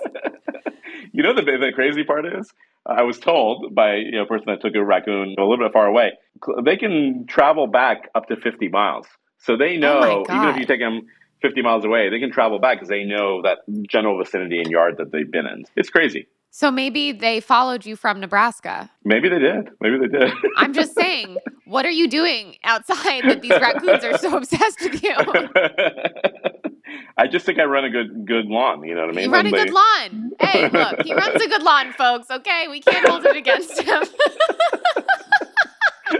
[1.13, 2.51] you know the the crazy part is
[2.87, 5.73] I was told by you know a person that took a raccoon a little bit
[5.73, 6.13] far away.
[6.65, 9.07] They can travel back up to 50 miles.
[9.39, 11.03] So they Oh know even if you take them
[11.43, 14.97] 50 miles away, they can travel back because they know that general vicinity and yard
[14.99, 15.65] that they've been in.
[15.77, 16.29] It's crazy.
[16.55, 18.91] So maybe they followed you from Nebraska.
[19.05, 19.71] Maybe they did.
[19.81, 20.31] Maybe they did.
[20.57, 25.03] I'm just saying, what are you doing outside that these raccoons are so obsessed with
[25.03, 25.15] you?
[27.17, 28.85] I just think I run a good good lawn.
[28.85, 29.25] You know what I mean?
[29.27, 30.33] You run a they- good lawn.
[30.41, 32.31] Hey, look, he runs a good lawn, folks.
[32.31, 34.03] Okay, we can't hold it against him.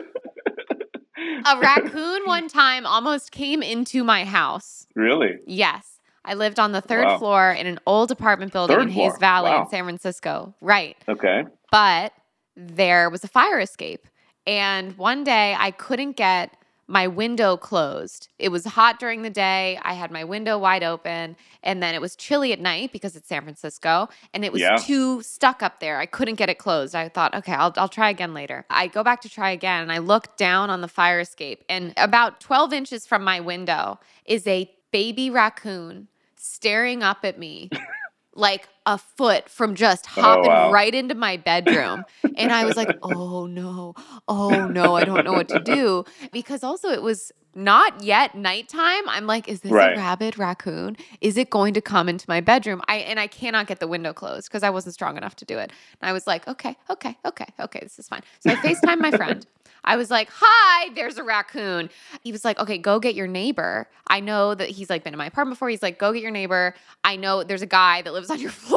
[1.47, 4.87] a raccoon one time almost came into my house.
[4.95, 5.39] Really?
[5.47, 5.99] Yes.
[6.25, 7.19] I lived on the third Wow.
[7.19, 9.19] floor in an old apartment building Third in Hayes floor.
[9.19, 9.63] Valley Wow.
[9.65, 10.55] in San Francisco.
[10.61, 10.97] Right.
[11.09, 11.45] Okay.
[11.71, 12.13] But
[12.57, 14.07] there was a fire escape.
[14.47, 16.57] And one day I couldn't get
[16.89, 18.29] my window closed.
[18.39, 19.79] It was hot during the day.
[19.83, 21.37] I had my window wide open.
[21.63, 24.09] And then it was chilly at night because it's San Francisco.
[24.35, 24.77] And it was Yeah.
[24.77, 25.99] too stuck up there.
[25.99, 26.95] I couldn't get it closed.
[26.95, 28.67] I thought, okay, I'll, I'll try again later.
[28.69, 31.65] I go back to try again and I look down on the fire escape.
[31.69, 37.71] And about 12 inches from my window is a baby raccoon staring up at me
[38.35, 40.71] like a foot from just oh, hopping wow.
[40.73, 42.05] right into my bedroom.
[42.37, 43.95] and I was like, oh no,
[44.29, 46.05] oh no, I don't know what to do.
[46.33, 49.09] Because also it was not yet nighttime.
[49.09, 49.95] I'm like, is this Right.
[49.95, 50.97] a rabid raccoon?
[51.21, 52.81] Is it going to come into my bedroom?
[52.89, 55.59] I and I cannot get the window closed because I wasn't strong enough to do
[55.59, 55.71] it.
[56.01, 58.23] And I was like, okay, okay, okay, okay, this is fine.
[58.41, 59.47] So I FaceTime my friend.
[59.85, 61.91] I was like, hi, there's a raccoon.
[62.23, 63.89] He was like, okay, go get your neighbor.
[64.07, 65.69] I know that he's like been in my apartment before.
[65.71, 66.75] He's like, go get your neighbor.
[67.03, 68.72] I know there's a guy that lives on your floor.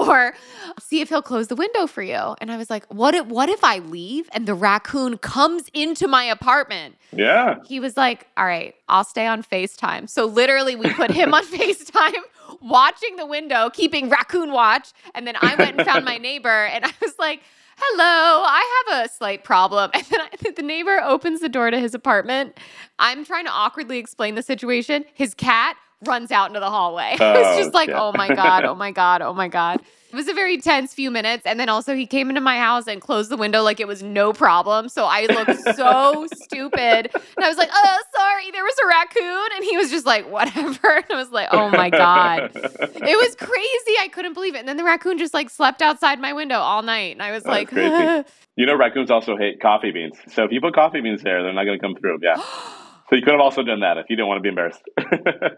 [0.80, 2.36] See if he'll close the window for you.
[2.40, 6.08] And I was like, what if what if I leave and the raccoon comes into
[6.08, 6.96] my apartment?
[7.12, 7.60] Yeah.
[7.66, 10.10] He was like, all right, I'll stay on FaceTime.
[10.10, 12.14] So literally we put him on FaceTime
[12.62, 14.92] watching the window, keeping raccoon watch.
[15.14, 17.42] And then I went and found my neighbor and I was like,
[17.78, 19.92] hello, I have a slight problem.
[19.94, 22.58] And then I, the neighbor opens the door to his apartment.
[23.00, 25.06] I'm trying to awkwardly explain the situation.
[25.14, 27.12] His cat runs out into the hallway.
[27.14, 27.96] it's Oh, just like, shit.
[27.98, 29.82] oh my God, oh my God, oh my God.
[30.12, 31.46] It was a very tense few minutes.
[31.46, 34.02] And then also he came into my house and closed the window like it was
[34.02, 34.88] no problem.
[34.88, 37.10] So I looked so stupid.
[37.14, 39.48] And I was like, oh, sorry, there was a raccoon.
[39.56, 40.78] And he was just like, whatever.
[40.96, 42.52] And I was like, oh my God.
[42.54, 44.00] It was crazy.
[44.00, 44.60] I couldn't believe it.
[44.60, 47.14] And then the raccoon just like slept outside my window all night.
[47.14, 48.26] And I was That's like.
[48.56, 50.16] You know, raccoons also hate coffee beans.
[50.32, 52.20] So if you put coffee beans there, they're not going to come through.
[52.22, 52.36] Yeah.
[53.10, 54.82] So you could have also done that if you didn't want to be embarrassed.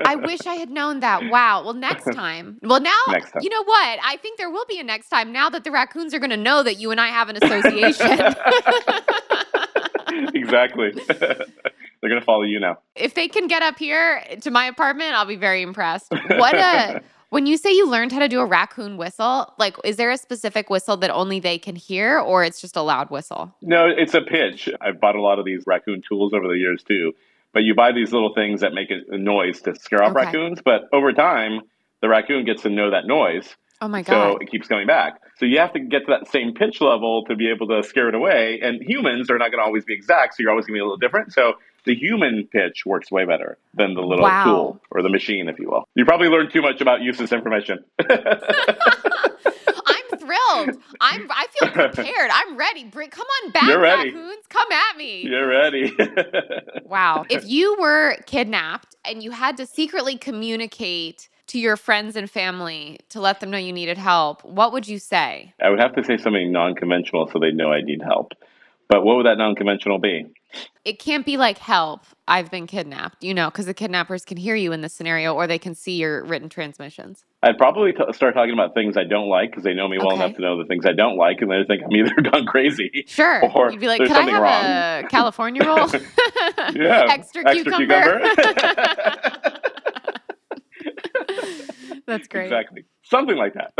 [0.05, 1.29] I wish I had known that.
[1.29, 1.63] Wow.
[1.63, 2.57] Well, next time.
[2.61, 3.41] Well, now, Next time.
[3.41, 3.99] you know what?
[4.03, 6.35] I think there will be a next time now that the raccoons are going to
[6.37, 8.11] know that you and I have an association.
[10.33, 10.91] exactly.
[11.07, 12.77] they're going to follow you now.
[12.95, 16.11] if they can get up here to my apartment, I'll be very impressed.
[16.11, 17.01] What a.
[17.29, 20.17] When you say you learned how to do a raccoon whistle, like, is there a
[20.17, 23.53] specific whistle that only they can hear, or it's just a loud whistle?
[23.61, 24.69] No, it's a pitch.
[24.79, 27.13] I've bought a lot of these raccoon tools over the years too.
[27.57, 30.25] But you buy these little things that make a noise to scare off Okay.
[30.25, 30.61] raccoons.
[30.63, 31.61] But over time,
[32.03, 33.55] the raccoon gets to know that noise.
[33.81, 34.33] Oh my god!
[34.33, 35.19] So it keeps coming back.
[35.37, 38.09] So you have to get to that same pitch level to be able to scare
[38.09, 38.59] it away.
[38.61, 40.81] And humans are not going to always be exact, so you're always going to be
[40.81, 41.33] a little different.
[41.33, 41.53] So
[41.85, 44.43] the human pitch works way better than the little Wow.
[44.43, 45.83] tool or the machine, if you will.
[45.95, 47.79] You probably learned too much about useless information.
[50.29, 50.83] I'm thrilled.
[51.01, 51.27] I'm.
[51.31, 52.29] I feel prepared.
[52.33, 52.83] I'm ready.
[52.85, 54.11] Bring, come on back, You're ready.
[54.11, 54.45] raccoons.
[54.49, 55.21] Come at me.
[55.23, 55.95] you're ready.
[56.85, 57.25] Wow.
[57.29, 62.99] If you were kidnapped and you had to secretly communicate to your friends and family
[63.09, 65.53] to let them know you needed help, what would you say?
[65.61, 68.31] I would have to say something non conventional so they know I need help.
[68.89, 70.27] But what would that non conventional be?
[70.85, 72.05] It can't be like help.
[72.25, 75.45] I've been kidnapped, you know, because the kidnappers can hear you in this scenario or
[75.45, 77.25] they can see your written transmissions.
[77.43, 80.13] I'd probably t- start talking about things I don't like because they know me well
[80.13, 80.23] Okay.
[80.23, 83.03] enough to know the things I don't like, and they think I'm either gone crazy.
[83.07, 83.45] Sure.
[83.53, 85.87] Or You'd be like, could I have a California roll?
[86.75, 88.21] Yeah, Extra, cucumber.
[92.05, 92.45] That's great.
[92.45, 92.85] exactly.
[93.03, 93.73] Something like that.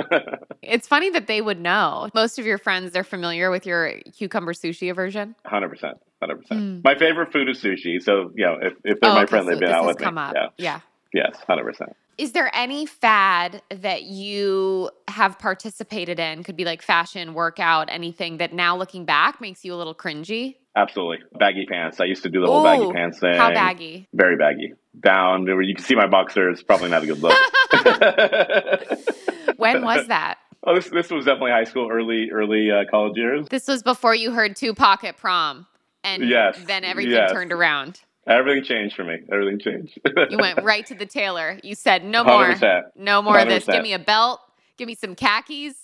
[0.61, 2.09] It's funny that they would know.
[2.13, 5.35] Most of your friends they're familiar with your cucumber sushi aversion.
[5.45, 5.93] 100%.
[6.21, 6.47] 100%.
[6.51, 6.83] Mm.
[6.83, 8.01] My favorite food is sushi.
[8.01, 9.97] So, you know, if, if they're Oh, my okay, friend, so they've been out with
[9.97, 10.21] come me.
[10.21, 10.35] up.
[10.35, 10.49] Yeah.
[10.57, 10.79] yeah.
[11.13, 11.93] Yes, 100%.
[12.17, 16.43] Is there any fad that you have participated in?
[16.43, 20.55] Could be like fashion, workout, anything that now looking back makes you a little cringy?
[20.75, 21.19] Absolutely.
[21.37, 21.99] Baggy pants.
[21.99, 23.35] I used to do the whole baggy pants thing.
[23.35, 24.07] How baggy?
[24.13, 24.73] Very baggy.
[24.99, 26.63] Down where you can see my boxers.
[26.63, 27.37] Probably not a good look.
[29.57, 30.37] When was that?
[30.63, 33.47] Oh, this this was definitely high school, early early uh, college years.
[33.47, 35.65] This was before you heard Tupac at prom.
[36.03, 37.31] And Yes, then everything yes.
[37.31, 38.01] turned around.
[38.27, 39.19] Everything changed for me.
[39.31, 39.99] Everything changed.
[40.29, 41.59] You went right to the tailor.
[41.63, 42.45] You said, no more.
[42.53, 42.81] 100%.
[42.97, 43.65] No more of this.
[43.65, 43.71] 100%.
[43.73, 44.41] Give me a belt.
[44.77, 45.75] Give me some khakis.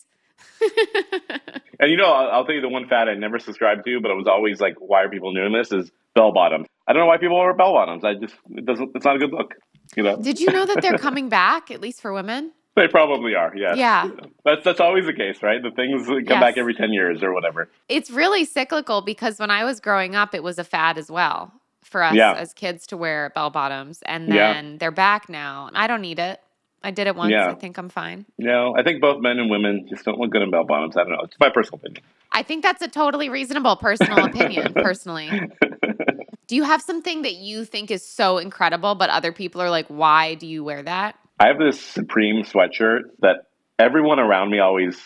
[1.80, 4.10] And you know, I'll, I'll tell you the one fad I never subscribed to, but
[4.10, 5.72] it was always like, why are people doing this?
[5.74, 6.68] Is bell bottoms.
[6.88, 8.06] I don't know why people wear bell bottoms.
[8.06, 8.92] I just it doesn't.
[8.96, 9.56] It's not a good look.
[9.98, 12.54] You know, Did you know that they're coming back, at least for women?
[12.78, 13.52] they probably are.
[13.56, 13.76] Yes.
[13.78, 14.10] Yeah.
[14.46, 15.62] That's that's always the case, right?
[15.62, 16.40] The things come Yes.
[16.40, 17.70] back every ten years or whatever.
[17.90, 21.52] It's really cyclical because when I was growing up, it was a fad as well
[21.84, 22.34] for us Yeah.
[22.34, 24.02] as kids to wear bell bottoms.
[24.04, 24.54] And Yeah.
[24.54, 25.70] then they're back now.
[25.74, 26.40] I don't need it.
[26.84, 27.32] I did it once.
[27.32, 27.48] Yeah.
[27.48, 28.26] I think I'm fine.
[28.38, 30.98] Know, I think both men and women just don't look good in bell bottoms.
[30.98, 31.22] I don't know.
[31.24, 32.04] It's my personal opinion.
[32.32, 35.30] I think that's a totally reasonable personal opinion, personally.
[36.48, 39.88] Do you have something that you think is so incredible, but other people are like,
[39.88, 41.16] why do you wear that?
[41.40, 43.48] I have this Supreme sweatshirt that
[43.80, 45.02] everyone around me always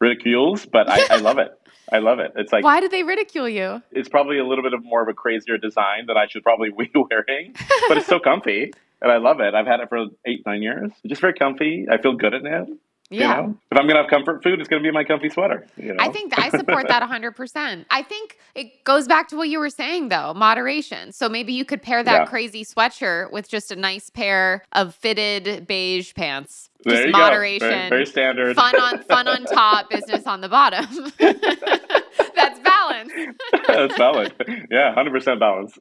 [0.00, 1.58] ridicules, but I, I love it.
[1.92, 2.32] I love it.
[2.36, 3.82] It's like Why do they ridicule you?
[3.90, 6.70] it's probably a little bit of more of a crazier design that I should probably
[6.78, 7.54] be wearing,
[7.88, 8.72] but it's so comfy
[9.04, 9.54] and I love it.
[9.54, 10.90] I've had it for eight, nine years.
[11.02, 11.86] It's just very comfy.
[11.90, 12.68] I feel good in it.
[13.10, 13.34] You Yeah.
[13.42, 15.66] know, if I'm gonna have comfort food, it's gonna be my comfy sweater.
[15.76, 15.96] You know?
[16.02, 17.84] I think I support that 100%.
[17.90, 21.12] I think it goes back to what you were saying though, moderation.
[21.12, 22.24] So maybe you could pair that Yeah.
[22.26, 26.70] crazy sweatshirt with just a nice pair of fitted beige pants.
[26.84, 27.60] there just you moderation.
[27.60, 27.68] go.
[27.76, 28.56] Very, very standard.
[28.56, 30.86] Fun on fun on top, business on the bottom.
[31.18, 33.12] That's balance.
[33.68, 34.34] That's balance.
[34.70, 35.78] Yeah, hundred percent balance.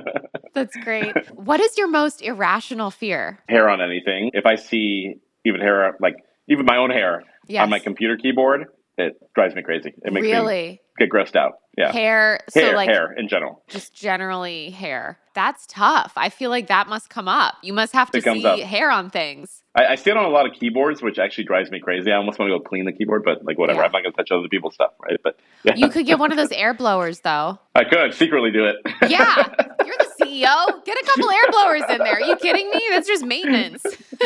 [0.54, 1.14] That's great.
[1.34, 3.38] What is your most irrational fear?
[3.48, 4.30] hair on anything.
[4.34, 6.16] If I see even hair, like
[6.48, 7.62] even my own hair Yes.
[7.64, 8.66] on my computer keyboard,
[8.98, 9.92] it drives me crazy.
[10.04, 11.54] It makes me get grossed out.
[11.76, 12.40] Yeah, Hair.
[12.50, 13.62] So hair, like hair in general.
[13.68, 15.18] just generally hair.
[15.34, 16.12] That's tough.
[16.16, 17.54] I feel like that must come up.
[17.62, 18.58] You must have to see up.
[18.60, 19.62] hair on things.
[19.74, 22.12] I, I on a lot of keyboards, which actually drives me crazy.
[22.12, 23.80] I almost want to go clean the keyboard, but like whatever.
[23.80, 23.86] Yeah.
[23.86, 25.18] I'm not going to touch other people's stuff, right?
[25.24, 27.58] But yeah, You could get one of those air blowers though.
[27.74, 28.76] I could secretly do it.
[29.08, 29.36] Yeah.
[29.86, 30.84] You're the CEO.
[30.84, 32.14] Get a couple air blowers in there.
[32.16, 32.82] Are you kidding me?
[32.90, 33.82] That's just maintenance.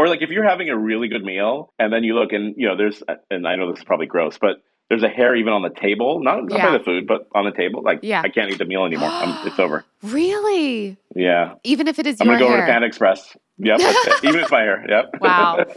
[0.00, 2.66] or like if you're having a really good meal and then you look and you
[2.68, 5.62] know there's and I know this is probably gross, but there's a hair even on
[5.62, 6.66] the table, not, not Yeah.
[6.72, 7.82] by the food, but on the table.
[7.82, 8.22] Like Yeah.
[8.22, 9.10] I can't eat the meal anymore.
[9.10, 9.84] I'm, it's over.
[10.02, 10.96] Really?
[11.14, 12.66] Yeah, Even if it is I'm gonna go over hair.
[12.66, 13.36] to Panda Express.
[13.58, 13.80] Yep,
[14.24, 14.84] even if it's my hair.
[14.88, 15.20] Yep.
[15.20, 15.64] Wow.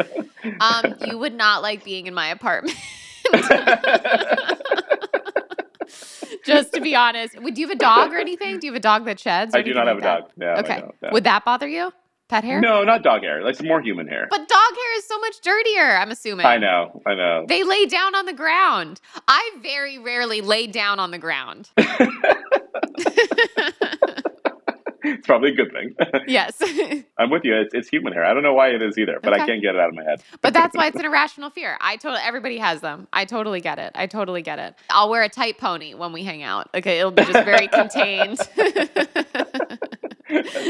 [0.59, 2.75] Um, you would not like being in my apartment.
[6.45, 8.59] Just to be honest, would you have a dog or anything?
[8.59, 9.55] Do you have a dog that sheds?
[9.55, 10.31] I do not have like a dog.
[10.37, 10.83] Yeah, Okay.
[11.01, 11.11] yeah.
[11.13, 11.91] Would that bother you?
[12.33, 12.59] Pet hair?
[12.59, 13.43] No, not dog hair.
[13.43, 14.27] Like some more human hair.
[14.27, 15.97] But dog hair is so much dirtier.
[15.97, 16.47] I'm assuming.
[16.47, 16.99] I know.
[17.05, 17.45] I know.
[17.47, 18.99] They lay down on the ground.
[19.27, 21.69] I very rarely lay down on the ground.
[25.03, 25.93] it's probably a good thing.
[26.27, 26.59] yes.
[27.19, 27.55] I'm with you.
[27.55, 28.25] It's, it's human hair.
[28.25, 29.43] I don't know why it is either, but Okay.
[29.43, 30.23] I can't get it out of my head.
[30.41, 31.77] But that's why it's an irrational fear.
[31.81, 33.07] I totally everybody has them.
[33.13, 33.91] I totally get it.
[33.93, 34.73] I totally get it.
[34.89, 36.67] I'll wear a tight pony when we hang out.
[36.73, 38.39] Okay, it'll be just very contained.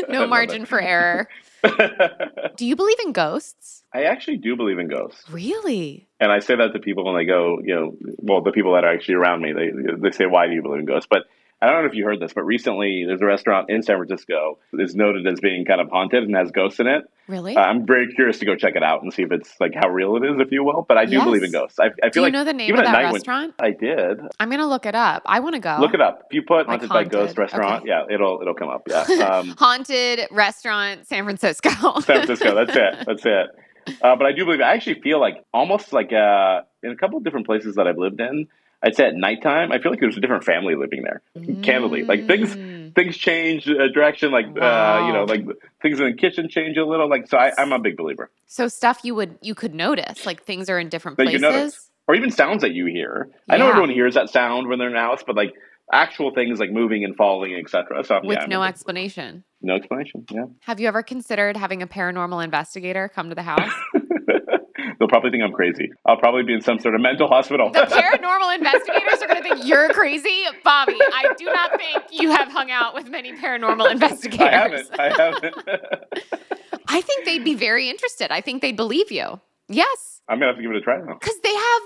[0.10, 1.30] No margin for error.
[2.58, 3.84] Do you believe in ghosts?
[3.94, 5.24] I actually do believe in ghosts.
[5.30, 6.08] Really?
[6.20, 8.84] And I say that to people when they go, you know, well, the people that
[8.84, 11.08] are actually around me, they, they say, why do you believe in ghosts?
[11.10, 11.24] But
[11.64, 14.60] I don't know if you heard this, but recently there's a restaurant in San Francisco
[14.74, 17.04] that's noted as being kind of haunted and has ghosts in it.
[17.30, 17.56] Really?
[17.56, 19.88] Uh, I'm very curious to go check it out and see if it's like how
[19.88, 20.86] real it is, if you will.
[20.86, 21.24] But I do Yes.
[21.24, 21.80] believe in ghosts.
[21.80, 23.54] I, I feel Do you like know the name even of at that restaurant?
[23.62, 24.20] I did.
[24.42, 25.22] I'm gonna look it up.
[25.26, 25.78] I want to go.
[25.80, 26.24] Look it up.
[26.30, 27.90] If you put Like haunted by ghost restaurant, okay.
[27.92, 28.82] yeah, it'll it'll come up.
[28.90, 31.70] Yeah, um, Haunted restaurant, San Francisco.
[32.02, 32.56] San Francisco.
[32.56, 33.06] That's it.
[33.08, 33.96] That's it.
[34.02, 37.18] Uh, but I do believe I actually feel like almost like uh, in a couple
[37.18, 38.48] of different places that I've lived in.
[38.84, 41.22] I'd say at nighttime, I feel like there's a different family living there.
[41.62, 42.94] Candidly, like things Mm.
[42.94, 44.32] things change uh, direction.
[44.32, 45.46] Like uh, you know, like
[45.82, 47.10] things in the kitchen change a little.
[47.10, 48.30] Like so, I, I'm a big believer.
[48.46, 51.90] So stuff you would you could notice, like things are in different That places.
[52.06, 53.30] Or even sounds that you hear.
[53.50, 55.54] I know everyone hears that sound when they're in a house, but like
[55.92, 58.04] actual things like moving and falling, etc.
[58.04, 59.46] So With yeah, no explanation.
[59.62, 60.26] no explanation.
[60.30, 60.46] Yeah.
[60.62, 63.72] Have you ever considered having a paranormal investigator come to the house?
[65.04, 65.92] They'll probably think I'm crazy.
[66.06, 67.70] I'll probably be in some sort of mental hospital.
[67.70, 70.46] the paranormal investigators are going to think you're crazy.
[70.64, 74.40] Bobby, I do not think you have hung out with many paranormal investigators.
[74.48, 74.88] I haven't.
[74.98, 75.56] I haven't.
[76.88, 78.32] I think they'd be very interested.
[78.32, 79.42] I think they'd believe you.
[79.68, 80.22] Yes.
[80.30, 81.18] I'm gonna have to give it a try now.
[81.20, 81.82] Because they have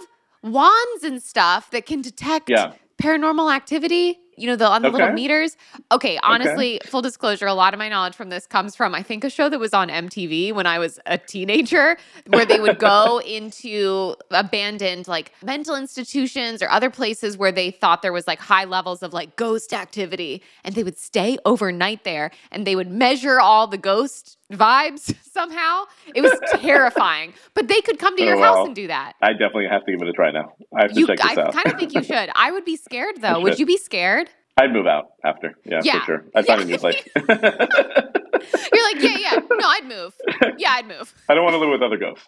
[0.53, 2.73] wands and stuff that can detect Yeah.
[3.01, 4.19] paranormal activity.
[4.38, 5.58] You know, the on the little meters.
[5.91, 9.23] Okay, honestly, full disclosure, a lot of my knowledge from this comes from I think
[9.23, 11.97] a show that was on MTV when I was a teenager,
[12.28, 18.02] where they would go into abandoned like mental institutions or other places where they thought
[18.02, 22.32] there was like high levels of like ghost activity, and they would stay overnight there
[22.52, 25.83] and they would measure all the ghost vibes somehow.
[26.15, 29.13] It was terrifying, but they could come to Oh, your house and do that.
[29.21, 30.53] I definitely have to give it a try now.
[30.75, 31.49] I have to You, check this I out.
[31.49, 32.29] I kind of think you should.
[32.36, 33.39] I would be scared though.
[33.41, 34.29] Would you be scared?
[34.60, 35.53] I'd move out after.
[35.65, 35.99] Yeah, Yeah.
[35.99, 36.25] for sure.
[36.36, 36.95] I'd find a new place.
[37.15, 39.39] You're like, yeah, yeah.
[39.51, 40.15] No, I'd move.
[40.57, 41.13] Yeah, I'd move.
[41.29, 42.27] I don't want to live with other ghosts.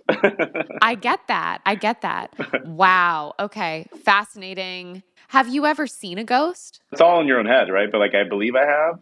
[0.82, 1.62] I get that.
[1.66, 2.34] I get that.
[2.68, 3.34] Wow.
[3.40, 3.88] Okay.
[4.04, 5.02] Fascinating.
[5.30, 6.82] Have you ever seen a ghost?
[6.92, 7.92] it's all in your own head, right?
[7.92, 9.00] But like, I believe I have.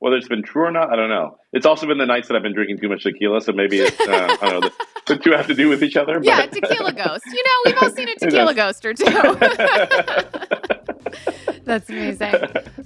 [0.00, 1.36] Whether it's been true or not, I don't know.
[1.52, 4.00] It's also been the nights that I've been drinking too much tequila, so maybe it's,
[4.00, 4.60] uh, I don't know.
[4.60, 4.72] The,
[5.14, 6.14] the two have to do with each other.
[6.18, 7.24] But Yeah, tequila ghost.
[7.26, 9.04] You know, we've all seen a tequila ghost or two.
[11.64, 12.32] That's amazing.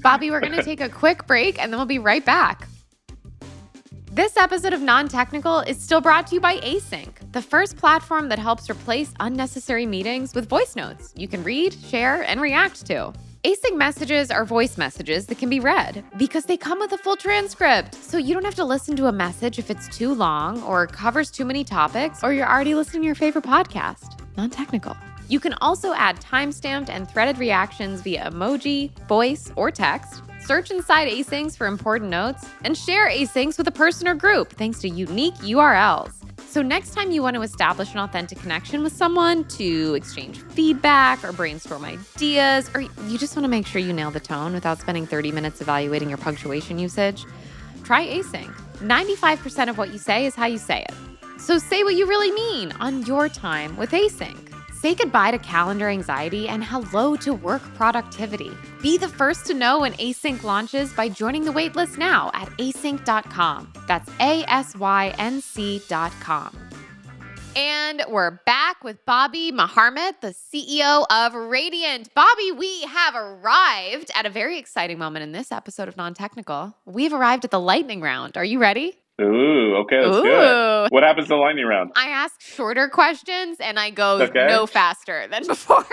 [0.03, 2.67] Bobby, we're going to take a quick break and then we'll be right back.
[4.11, 8.29] This episode of Non Technical is still brought to you by Async, the first platform
[8.29, 13.13] that helps replace unnecessary meetings with voice notes you can read, share, and react to.
[13.45, 17.15] Async messages are voice messages that can be read because they come with a full
[17.15, 17.95] transcript.
[17.95, 21.31] So you don't have to listen to a message if it's too long or covers
[21.31, 24.19] too many topics or you're already listening to your favorite podcast.
[24.39, 24.97] Non technical.
[25.29, 30.23] You can also add timestamped and threaded reactions via emoji, voice, or text.
[30.41, 34.81] Search inside Asyncs for important notes and share Asyncs with a person or group thanks
[34.81, 36.24] to unique URLs.
[36.55, 41.25] So, next time you want to establish an authentic connection with someone to exchange feedback
[41.25, 44.79] or brainstorm ideas, or you just want to make sure you nail the tone without
[44.79, 47.27] spending 30 minutes evaluating your punctuation usage,
[47.83, 48.55] try Async.
[48.75, 51.41] 95% of what you say is how you say it.
[51.41, 54.54] So, say what you really mean on your time with Async.
[54.85, 58.51] Say goodbye to calendar anxiety and hello to work productivity.
[58.83, 63.73] Be the first to know when Async launches by joining the waitlist now at async.com.
[63.89, 66.59] That's A S Y N C.com.
[67.57, 72.15] And we're back with Bobby Marhamat, the CEO of Radiant.
[72.15, 76.77] Bobby, we have arrived at a very exciting moment in this episode of Non Technical.
[76.85, 78.37] We've arrived at the lightning round.
[78.37, 78.99] Are you ready?
[79.21, 80.85] Ooh, okay, let's do Ooh.
[80.87, 80.93] it.
[80.93, 81.93] What happens in the lightning round?
[81.95, 84.47] I ask shorter questions and I go Okay.
[84.49, 85.85] no faster than before.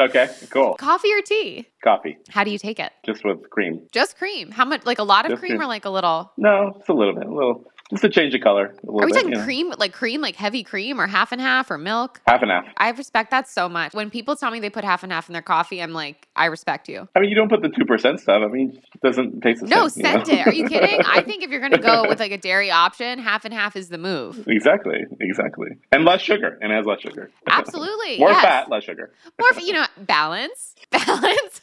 [0.00, 0.74] Okay, cool.
[0.76, 1.66] Coffee or tea?
[1.82, 2.92] Coffee, How do you take it?
[3.04, 3.86] just with cream.
[3.92, 4.50] Just cream.
[4.50, 4.86] How much?
[4.86, 5.60] Like a lot of cream, cream.
[5.60, 6.32] or like a little?
[6.38, 7.64] No, it's a little bit, a little,
[7.94, 8.74] just to change of color.
[8.86, 9.44] A Are we bit, talking you know.
[9.44, 9.72] cream?
[9.78, 12.20] Like cream, like heavy cream, or half and half, or milk?
[12.26, 12.64] Half and half.
[12.76, 13.94] I respect that so much.
[13.94, 16.46] When people tell me they put half and half in their coffee, I'm like, I
[16.46, 17.08] respect you.
[17.14, 18.42] I mean, you don't put the two percent stuff.
[18.44, 20.04] I mean, it doesn't taste the No, same.
[20.06, 20.40] you know?
[20.40, 20.46] it.
[20.46, 21.00] Are you kidding?
[21.06, 23.88] I think if you're gonna go with like a dairy option, half and half is
[23.88, 24.46] the move.
[24.48, 27.30] Exactly, exactly, and less sugar, and has less sugar.
[27.46, 28.18] Absolutely.
[28.18, 28.42] More yes.
[28.42, 29.12] fat, less sugar.
[29.38, 31.60] More, you know, balance, balance.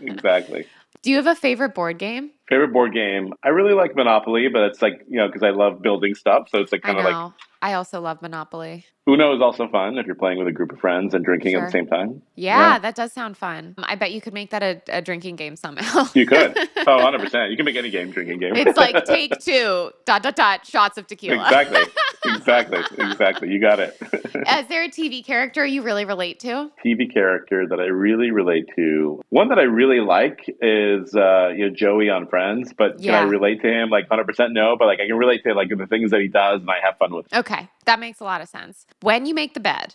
[0.00, 0.66] Exactly.
[1.02, 2.30] Do you have a favorite board game?
[2.48, 3.32] Favorite board game?
[3.44, 6.60] I really like Monopoly, but it's like you know because I love building stuff, so
[6.60, 7.32] it's like kind of like
[7.62, 8.84] I also love Monopoly.
[9.08, 11.64] Uno is also fun if you're playing with a group of friends and drinking at
[11.64, 12.20] the same time.
[12.34, 12.78] Yeah, Yeah.
[12.80, 13.74] that does sound fun.
[13.78, 16.04] I bet you could make that a, a drinking game somehow.
[16.14, 16.56] You could.
[16.86, 17.50] Oh, 100 percent.
[17.50, 18.54] You can make any game drinking game.
[18.56, 21.42] it's like take two, dot dot dot, shots of tequila.
[21.44, 21.82] exactly,
[22.24, 23.48] exactly, exactly.
[23.50, 23.94] You got it.
[24.00, 26.70] Is there a TV character you really relate to?
[26.82, 29.20] TV character that I really relate to.
[29.28, 33.22] One that I really like is uh, you know Joey on Friends, but can I
[33.22, 34.52] relate to him like 100 percent?
[34.54, 36.78] No, but like I can relate to like the things that he does, and I
[36.82, 37.26] have fun with.
[37.34, 38.86] Okay, that makes a lot of sense.
[39.00, 39.94] When you make the bed,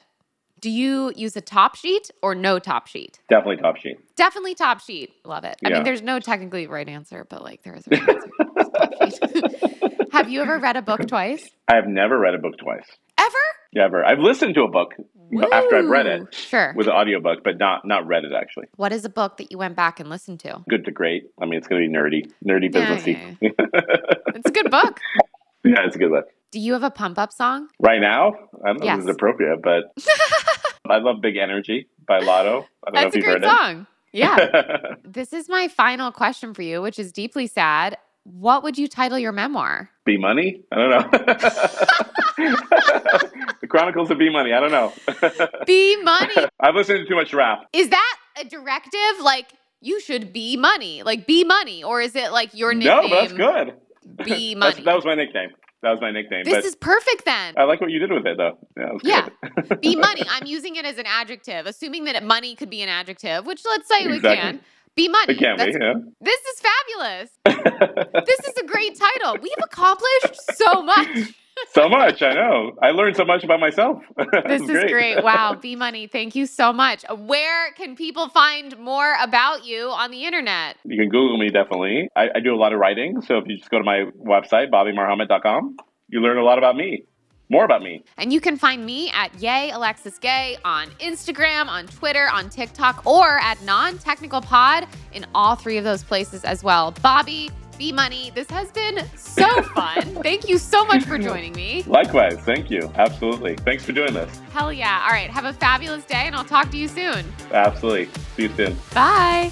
[0.62, 3.20] do you use a top sheet or no top sheet?
[3.30, 3.98] Definitely top sheet.
[4.16, 5.12] Definitely top sheet.
[5.26, 5.58] Love it.
[5.66, 8.30] I mean, there's no technically right answer, but like there is a right answer.
[9.02, 10.08] It's top sheet.
[10.14, 11.50] Have you ever read a book twice?
[11.68, 12.86] I have never read a book twice.
[13.20, 13.84] Ever?
[13.84, 14.06] Ever.
[14.06, 14.94] I've listened to a book
[15.52, 16.72] after I've read it Sure.
[16.78, 18.68] with an audiobook, but not not read it actually.
[18.76, 20.64] What is a book that you went back and listened to?
[20.70, 21.32] Good to great.
[21.42, 23.38] I mean, it's going to be nerdy, nerdy Yeah, businessy.
[24.36, 25.00] It's a good book.
[25.64, 26.28] yeah, it's a good look.
[26.54, 27.68] Do you have a pump up song?
[27.80, 28.34] Right now,
[28.64, 29.00] I don't know Yes.
[29.00, 29.86] if this is appropriate, but
[30.88, 32.66] I love Big Energy by Latto.
[32.86, 33.88] I don't know That's if a you've great heard song.
[34.12, 34.96] Yeah.
[35.04, 37.98] this is my final question for you, which is deeply sad.
[38.26, 39.90] What would you title your memoir?
[40.06, 40.62] Be Money?
[40.72, 41.10] I don't know.
[43.62, 44.54] the Chronicles of Be Money.
[44.54, 44.94] I don't know.
[45.66, 46.36] Be money.
[46.60, 47.64] I've listened to too much rap.
[47.74, 49.20] Is that a directive?
[49.24, 49.48] Like
[49.82, 53.10] you should be money, like be money, or is it like your nickname?
[53.10, 53.74] No, that's good.
[54.24, 54.84] Be money.
[54.84, 55.50] that was my nickname.
[55.84, 56.44] That was my nickname.
[56.46, 57.54] this is perfect then.
[57.58, 58.58] I like what you did with it, though.
[58.78, 59.30] Yeah, Yeah.
[59.68, 59.82] good.
[59.82, 60.24] Be money.
[60.30, 63.88] I'm using it as an adjective, assuming that money could be an adjective, which let's
[63.88, 64.62] say we can.
[64.96, 65.34] Be money.
[65.34, 65.94] It can be, That's- yeah.
[66.22, 67.30] This is fabulous.
[68.26, 69.38] This is a great title.
[69.42, 71.34] We've accomplished so much.
[71.72, 72.72] So much, I know.
[72.82, 74.04] I learned so much about myself.
[74.48, 75.24] This is great.
[75.24, 75.56] Wow.
[75.56, 76.08] Be money.
[76.08, 77.04] Thank you so much.
[77.10, 80.78] Where can people find more about you on the internet?
[80.84, 82.10] You can Google me definitely.
[82.16, 84.70] I, I do a lot of writing, so if you just go to my website,
[84.70, 85.78] bobbymarhamat.com,
[86.10, 87.06] you learn a lot about me,
[87.50, 88.04] more about me.
[88.18, 93.06] And you can find me at Yay Alexis Gay on Instagram, on Twitter, on TikTok,
[93.06, 96.92] or at Non Technical Pod in all three of those places as well.
[97.02, 100.02] Bobby, Be Money, this has been so fun.
[100.24, 101.84] Thank you so much for joining me.
[101.88, 102.92] Likewise, thank you.
[102.96, 103.56] Absolutely.
[103.56, 104.42] Thanks for doing this.
[104.52, 105.04] Hell yeah.
[105.06, 105.30] All right.
[105.30, 107.26] Have a fabulous day, and I'll talk to you soon.
[107.52, 108.06] Absolutely.
[108.36, 108.78] See you soon.
[108.94, 109.52] Bye.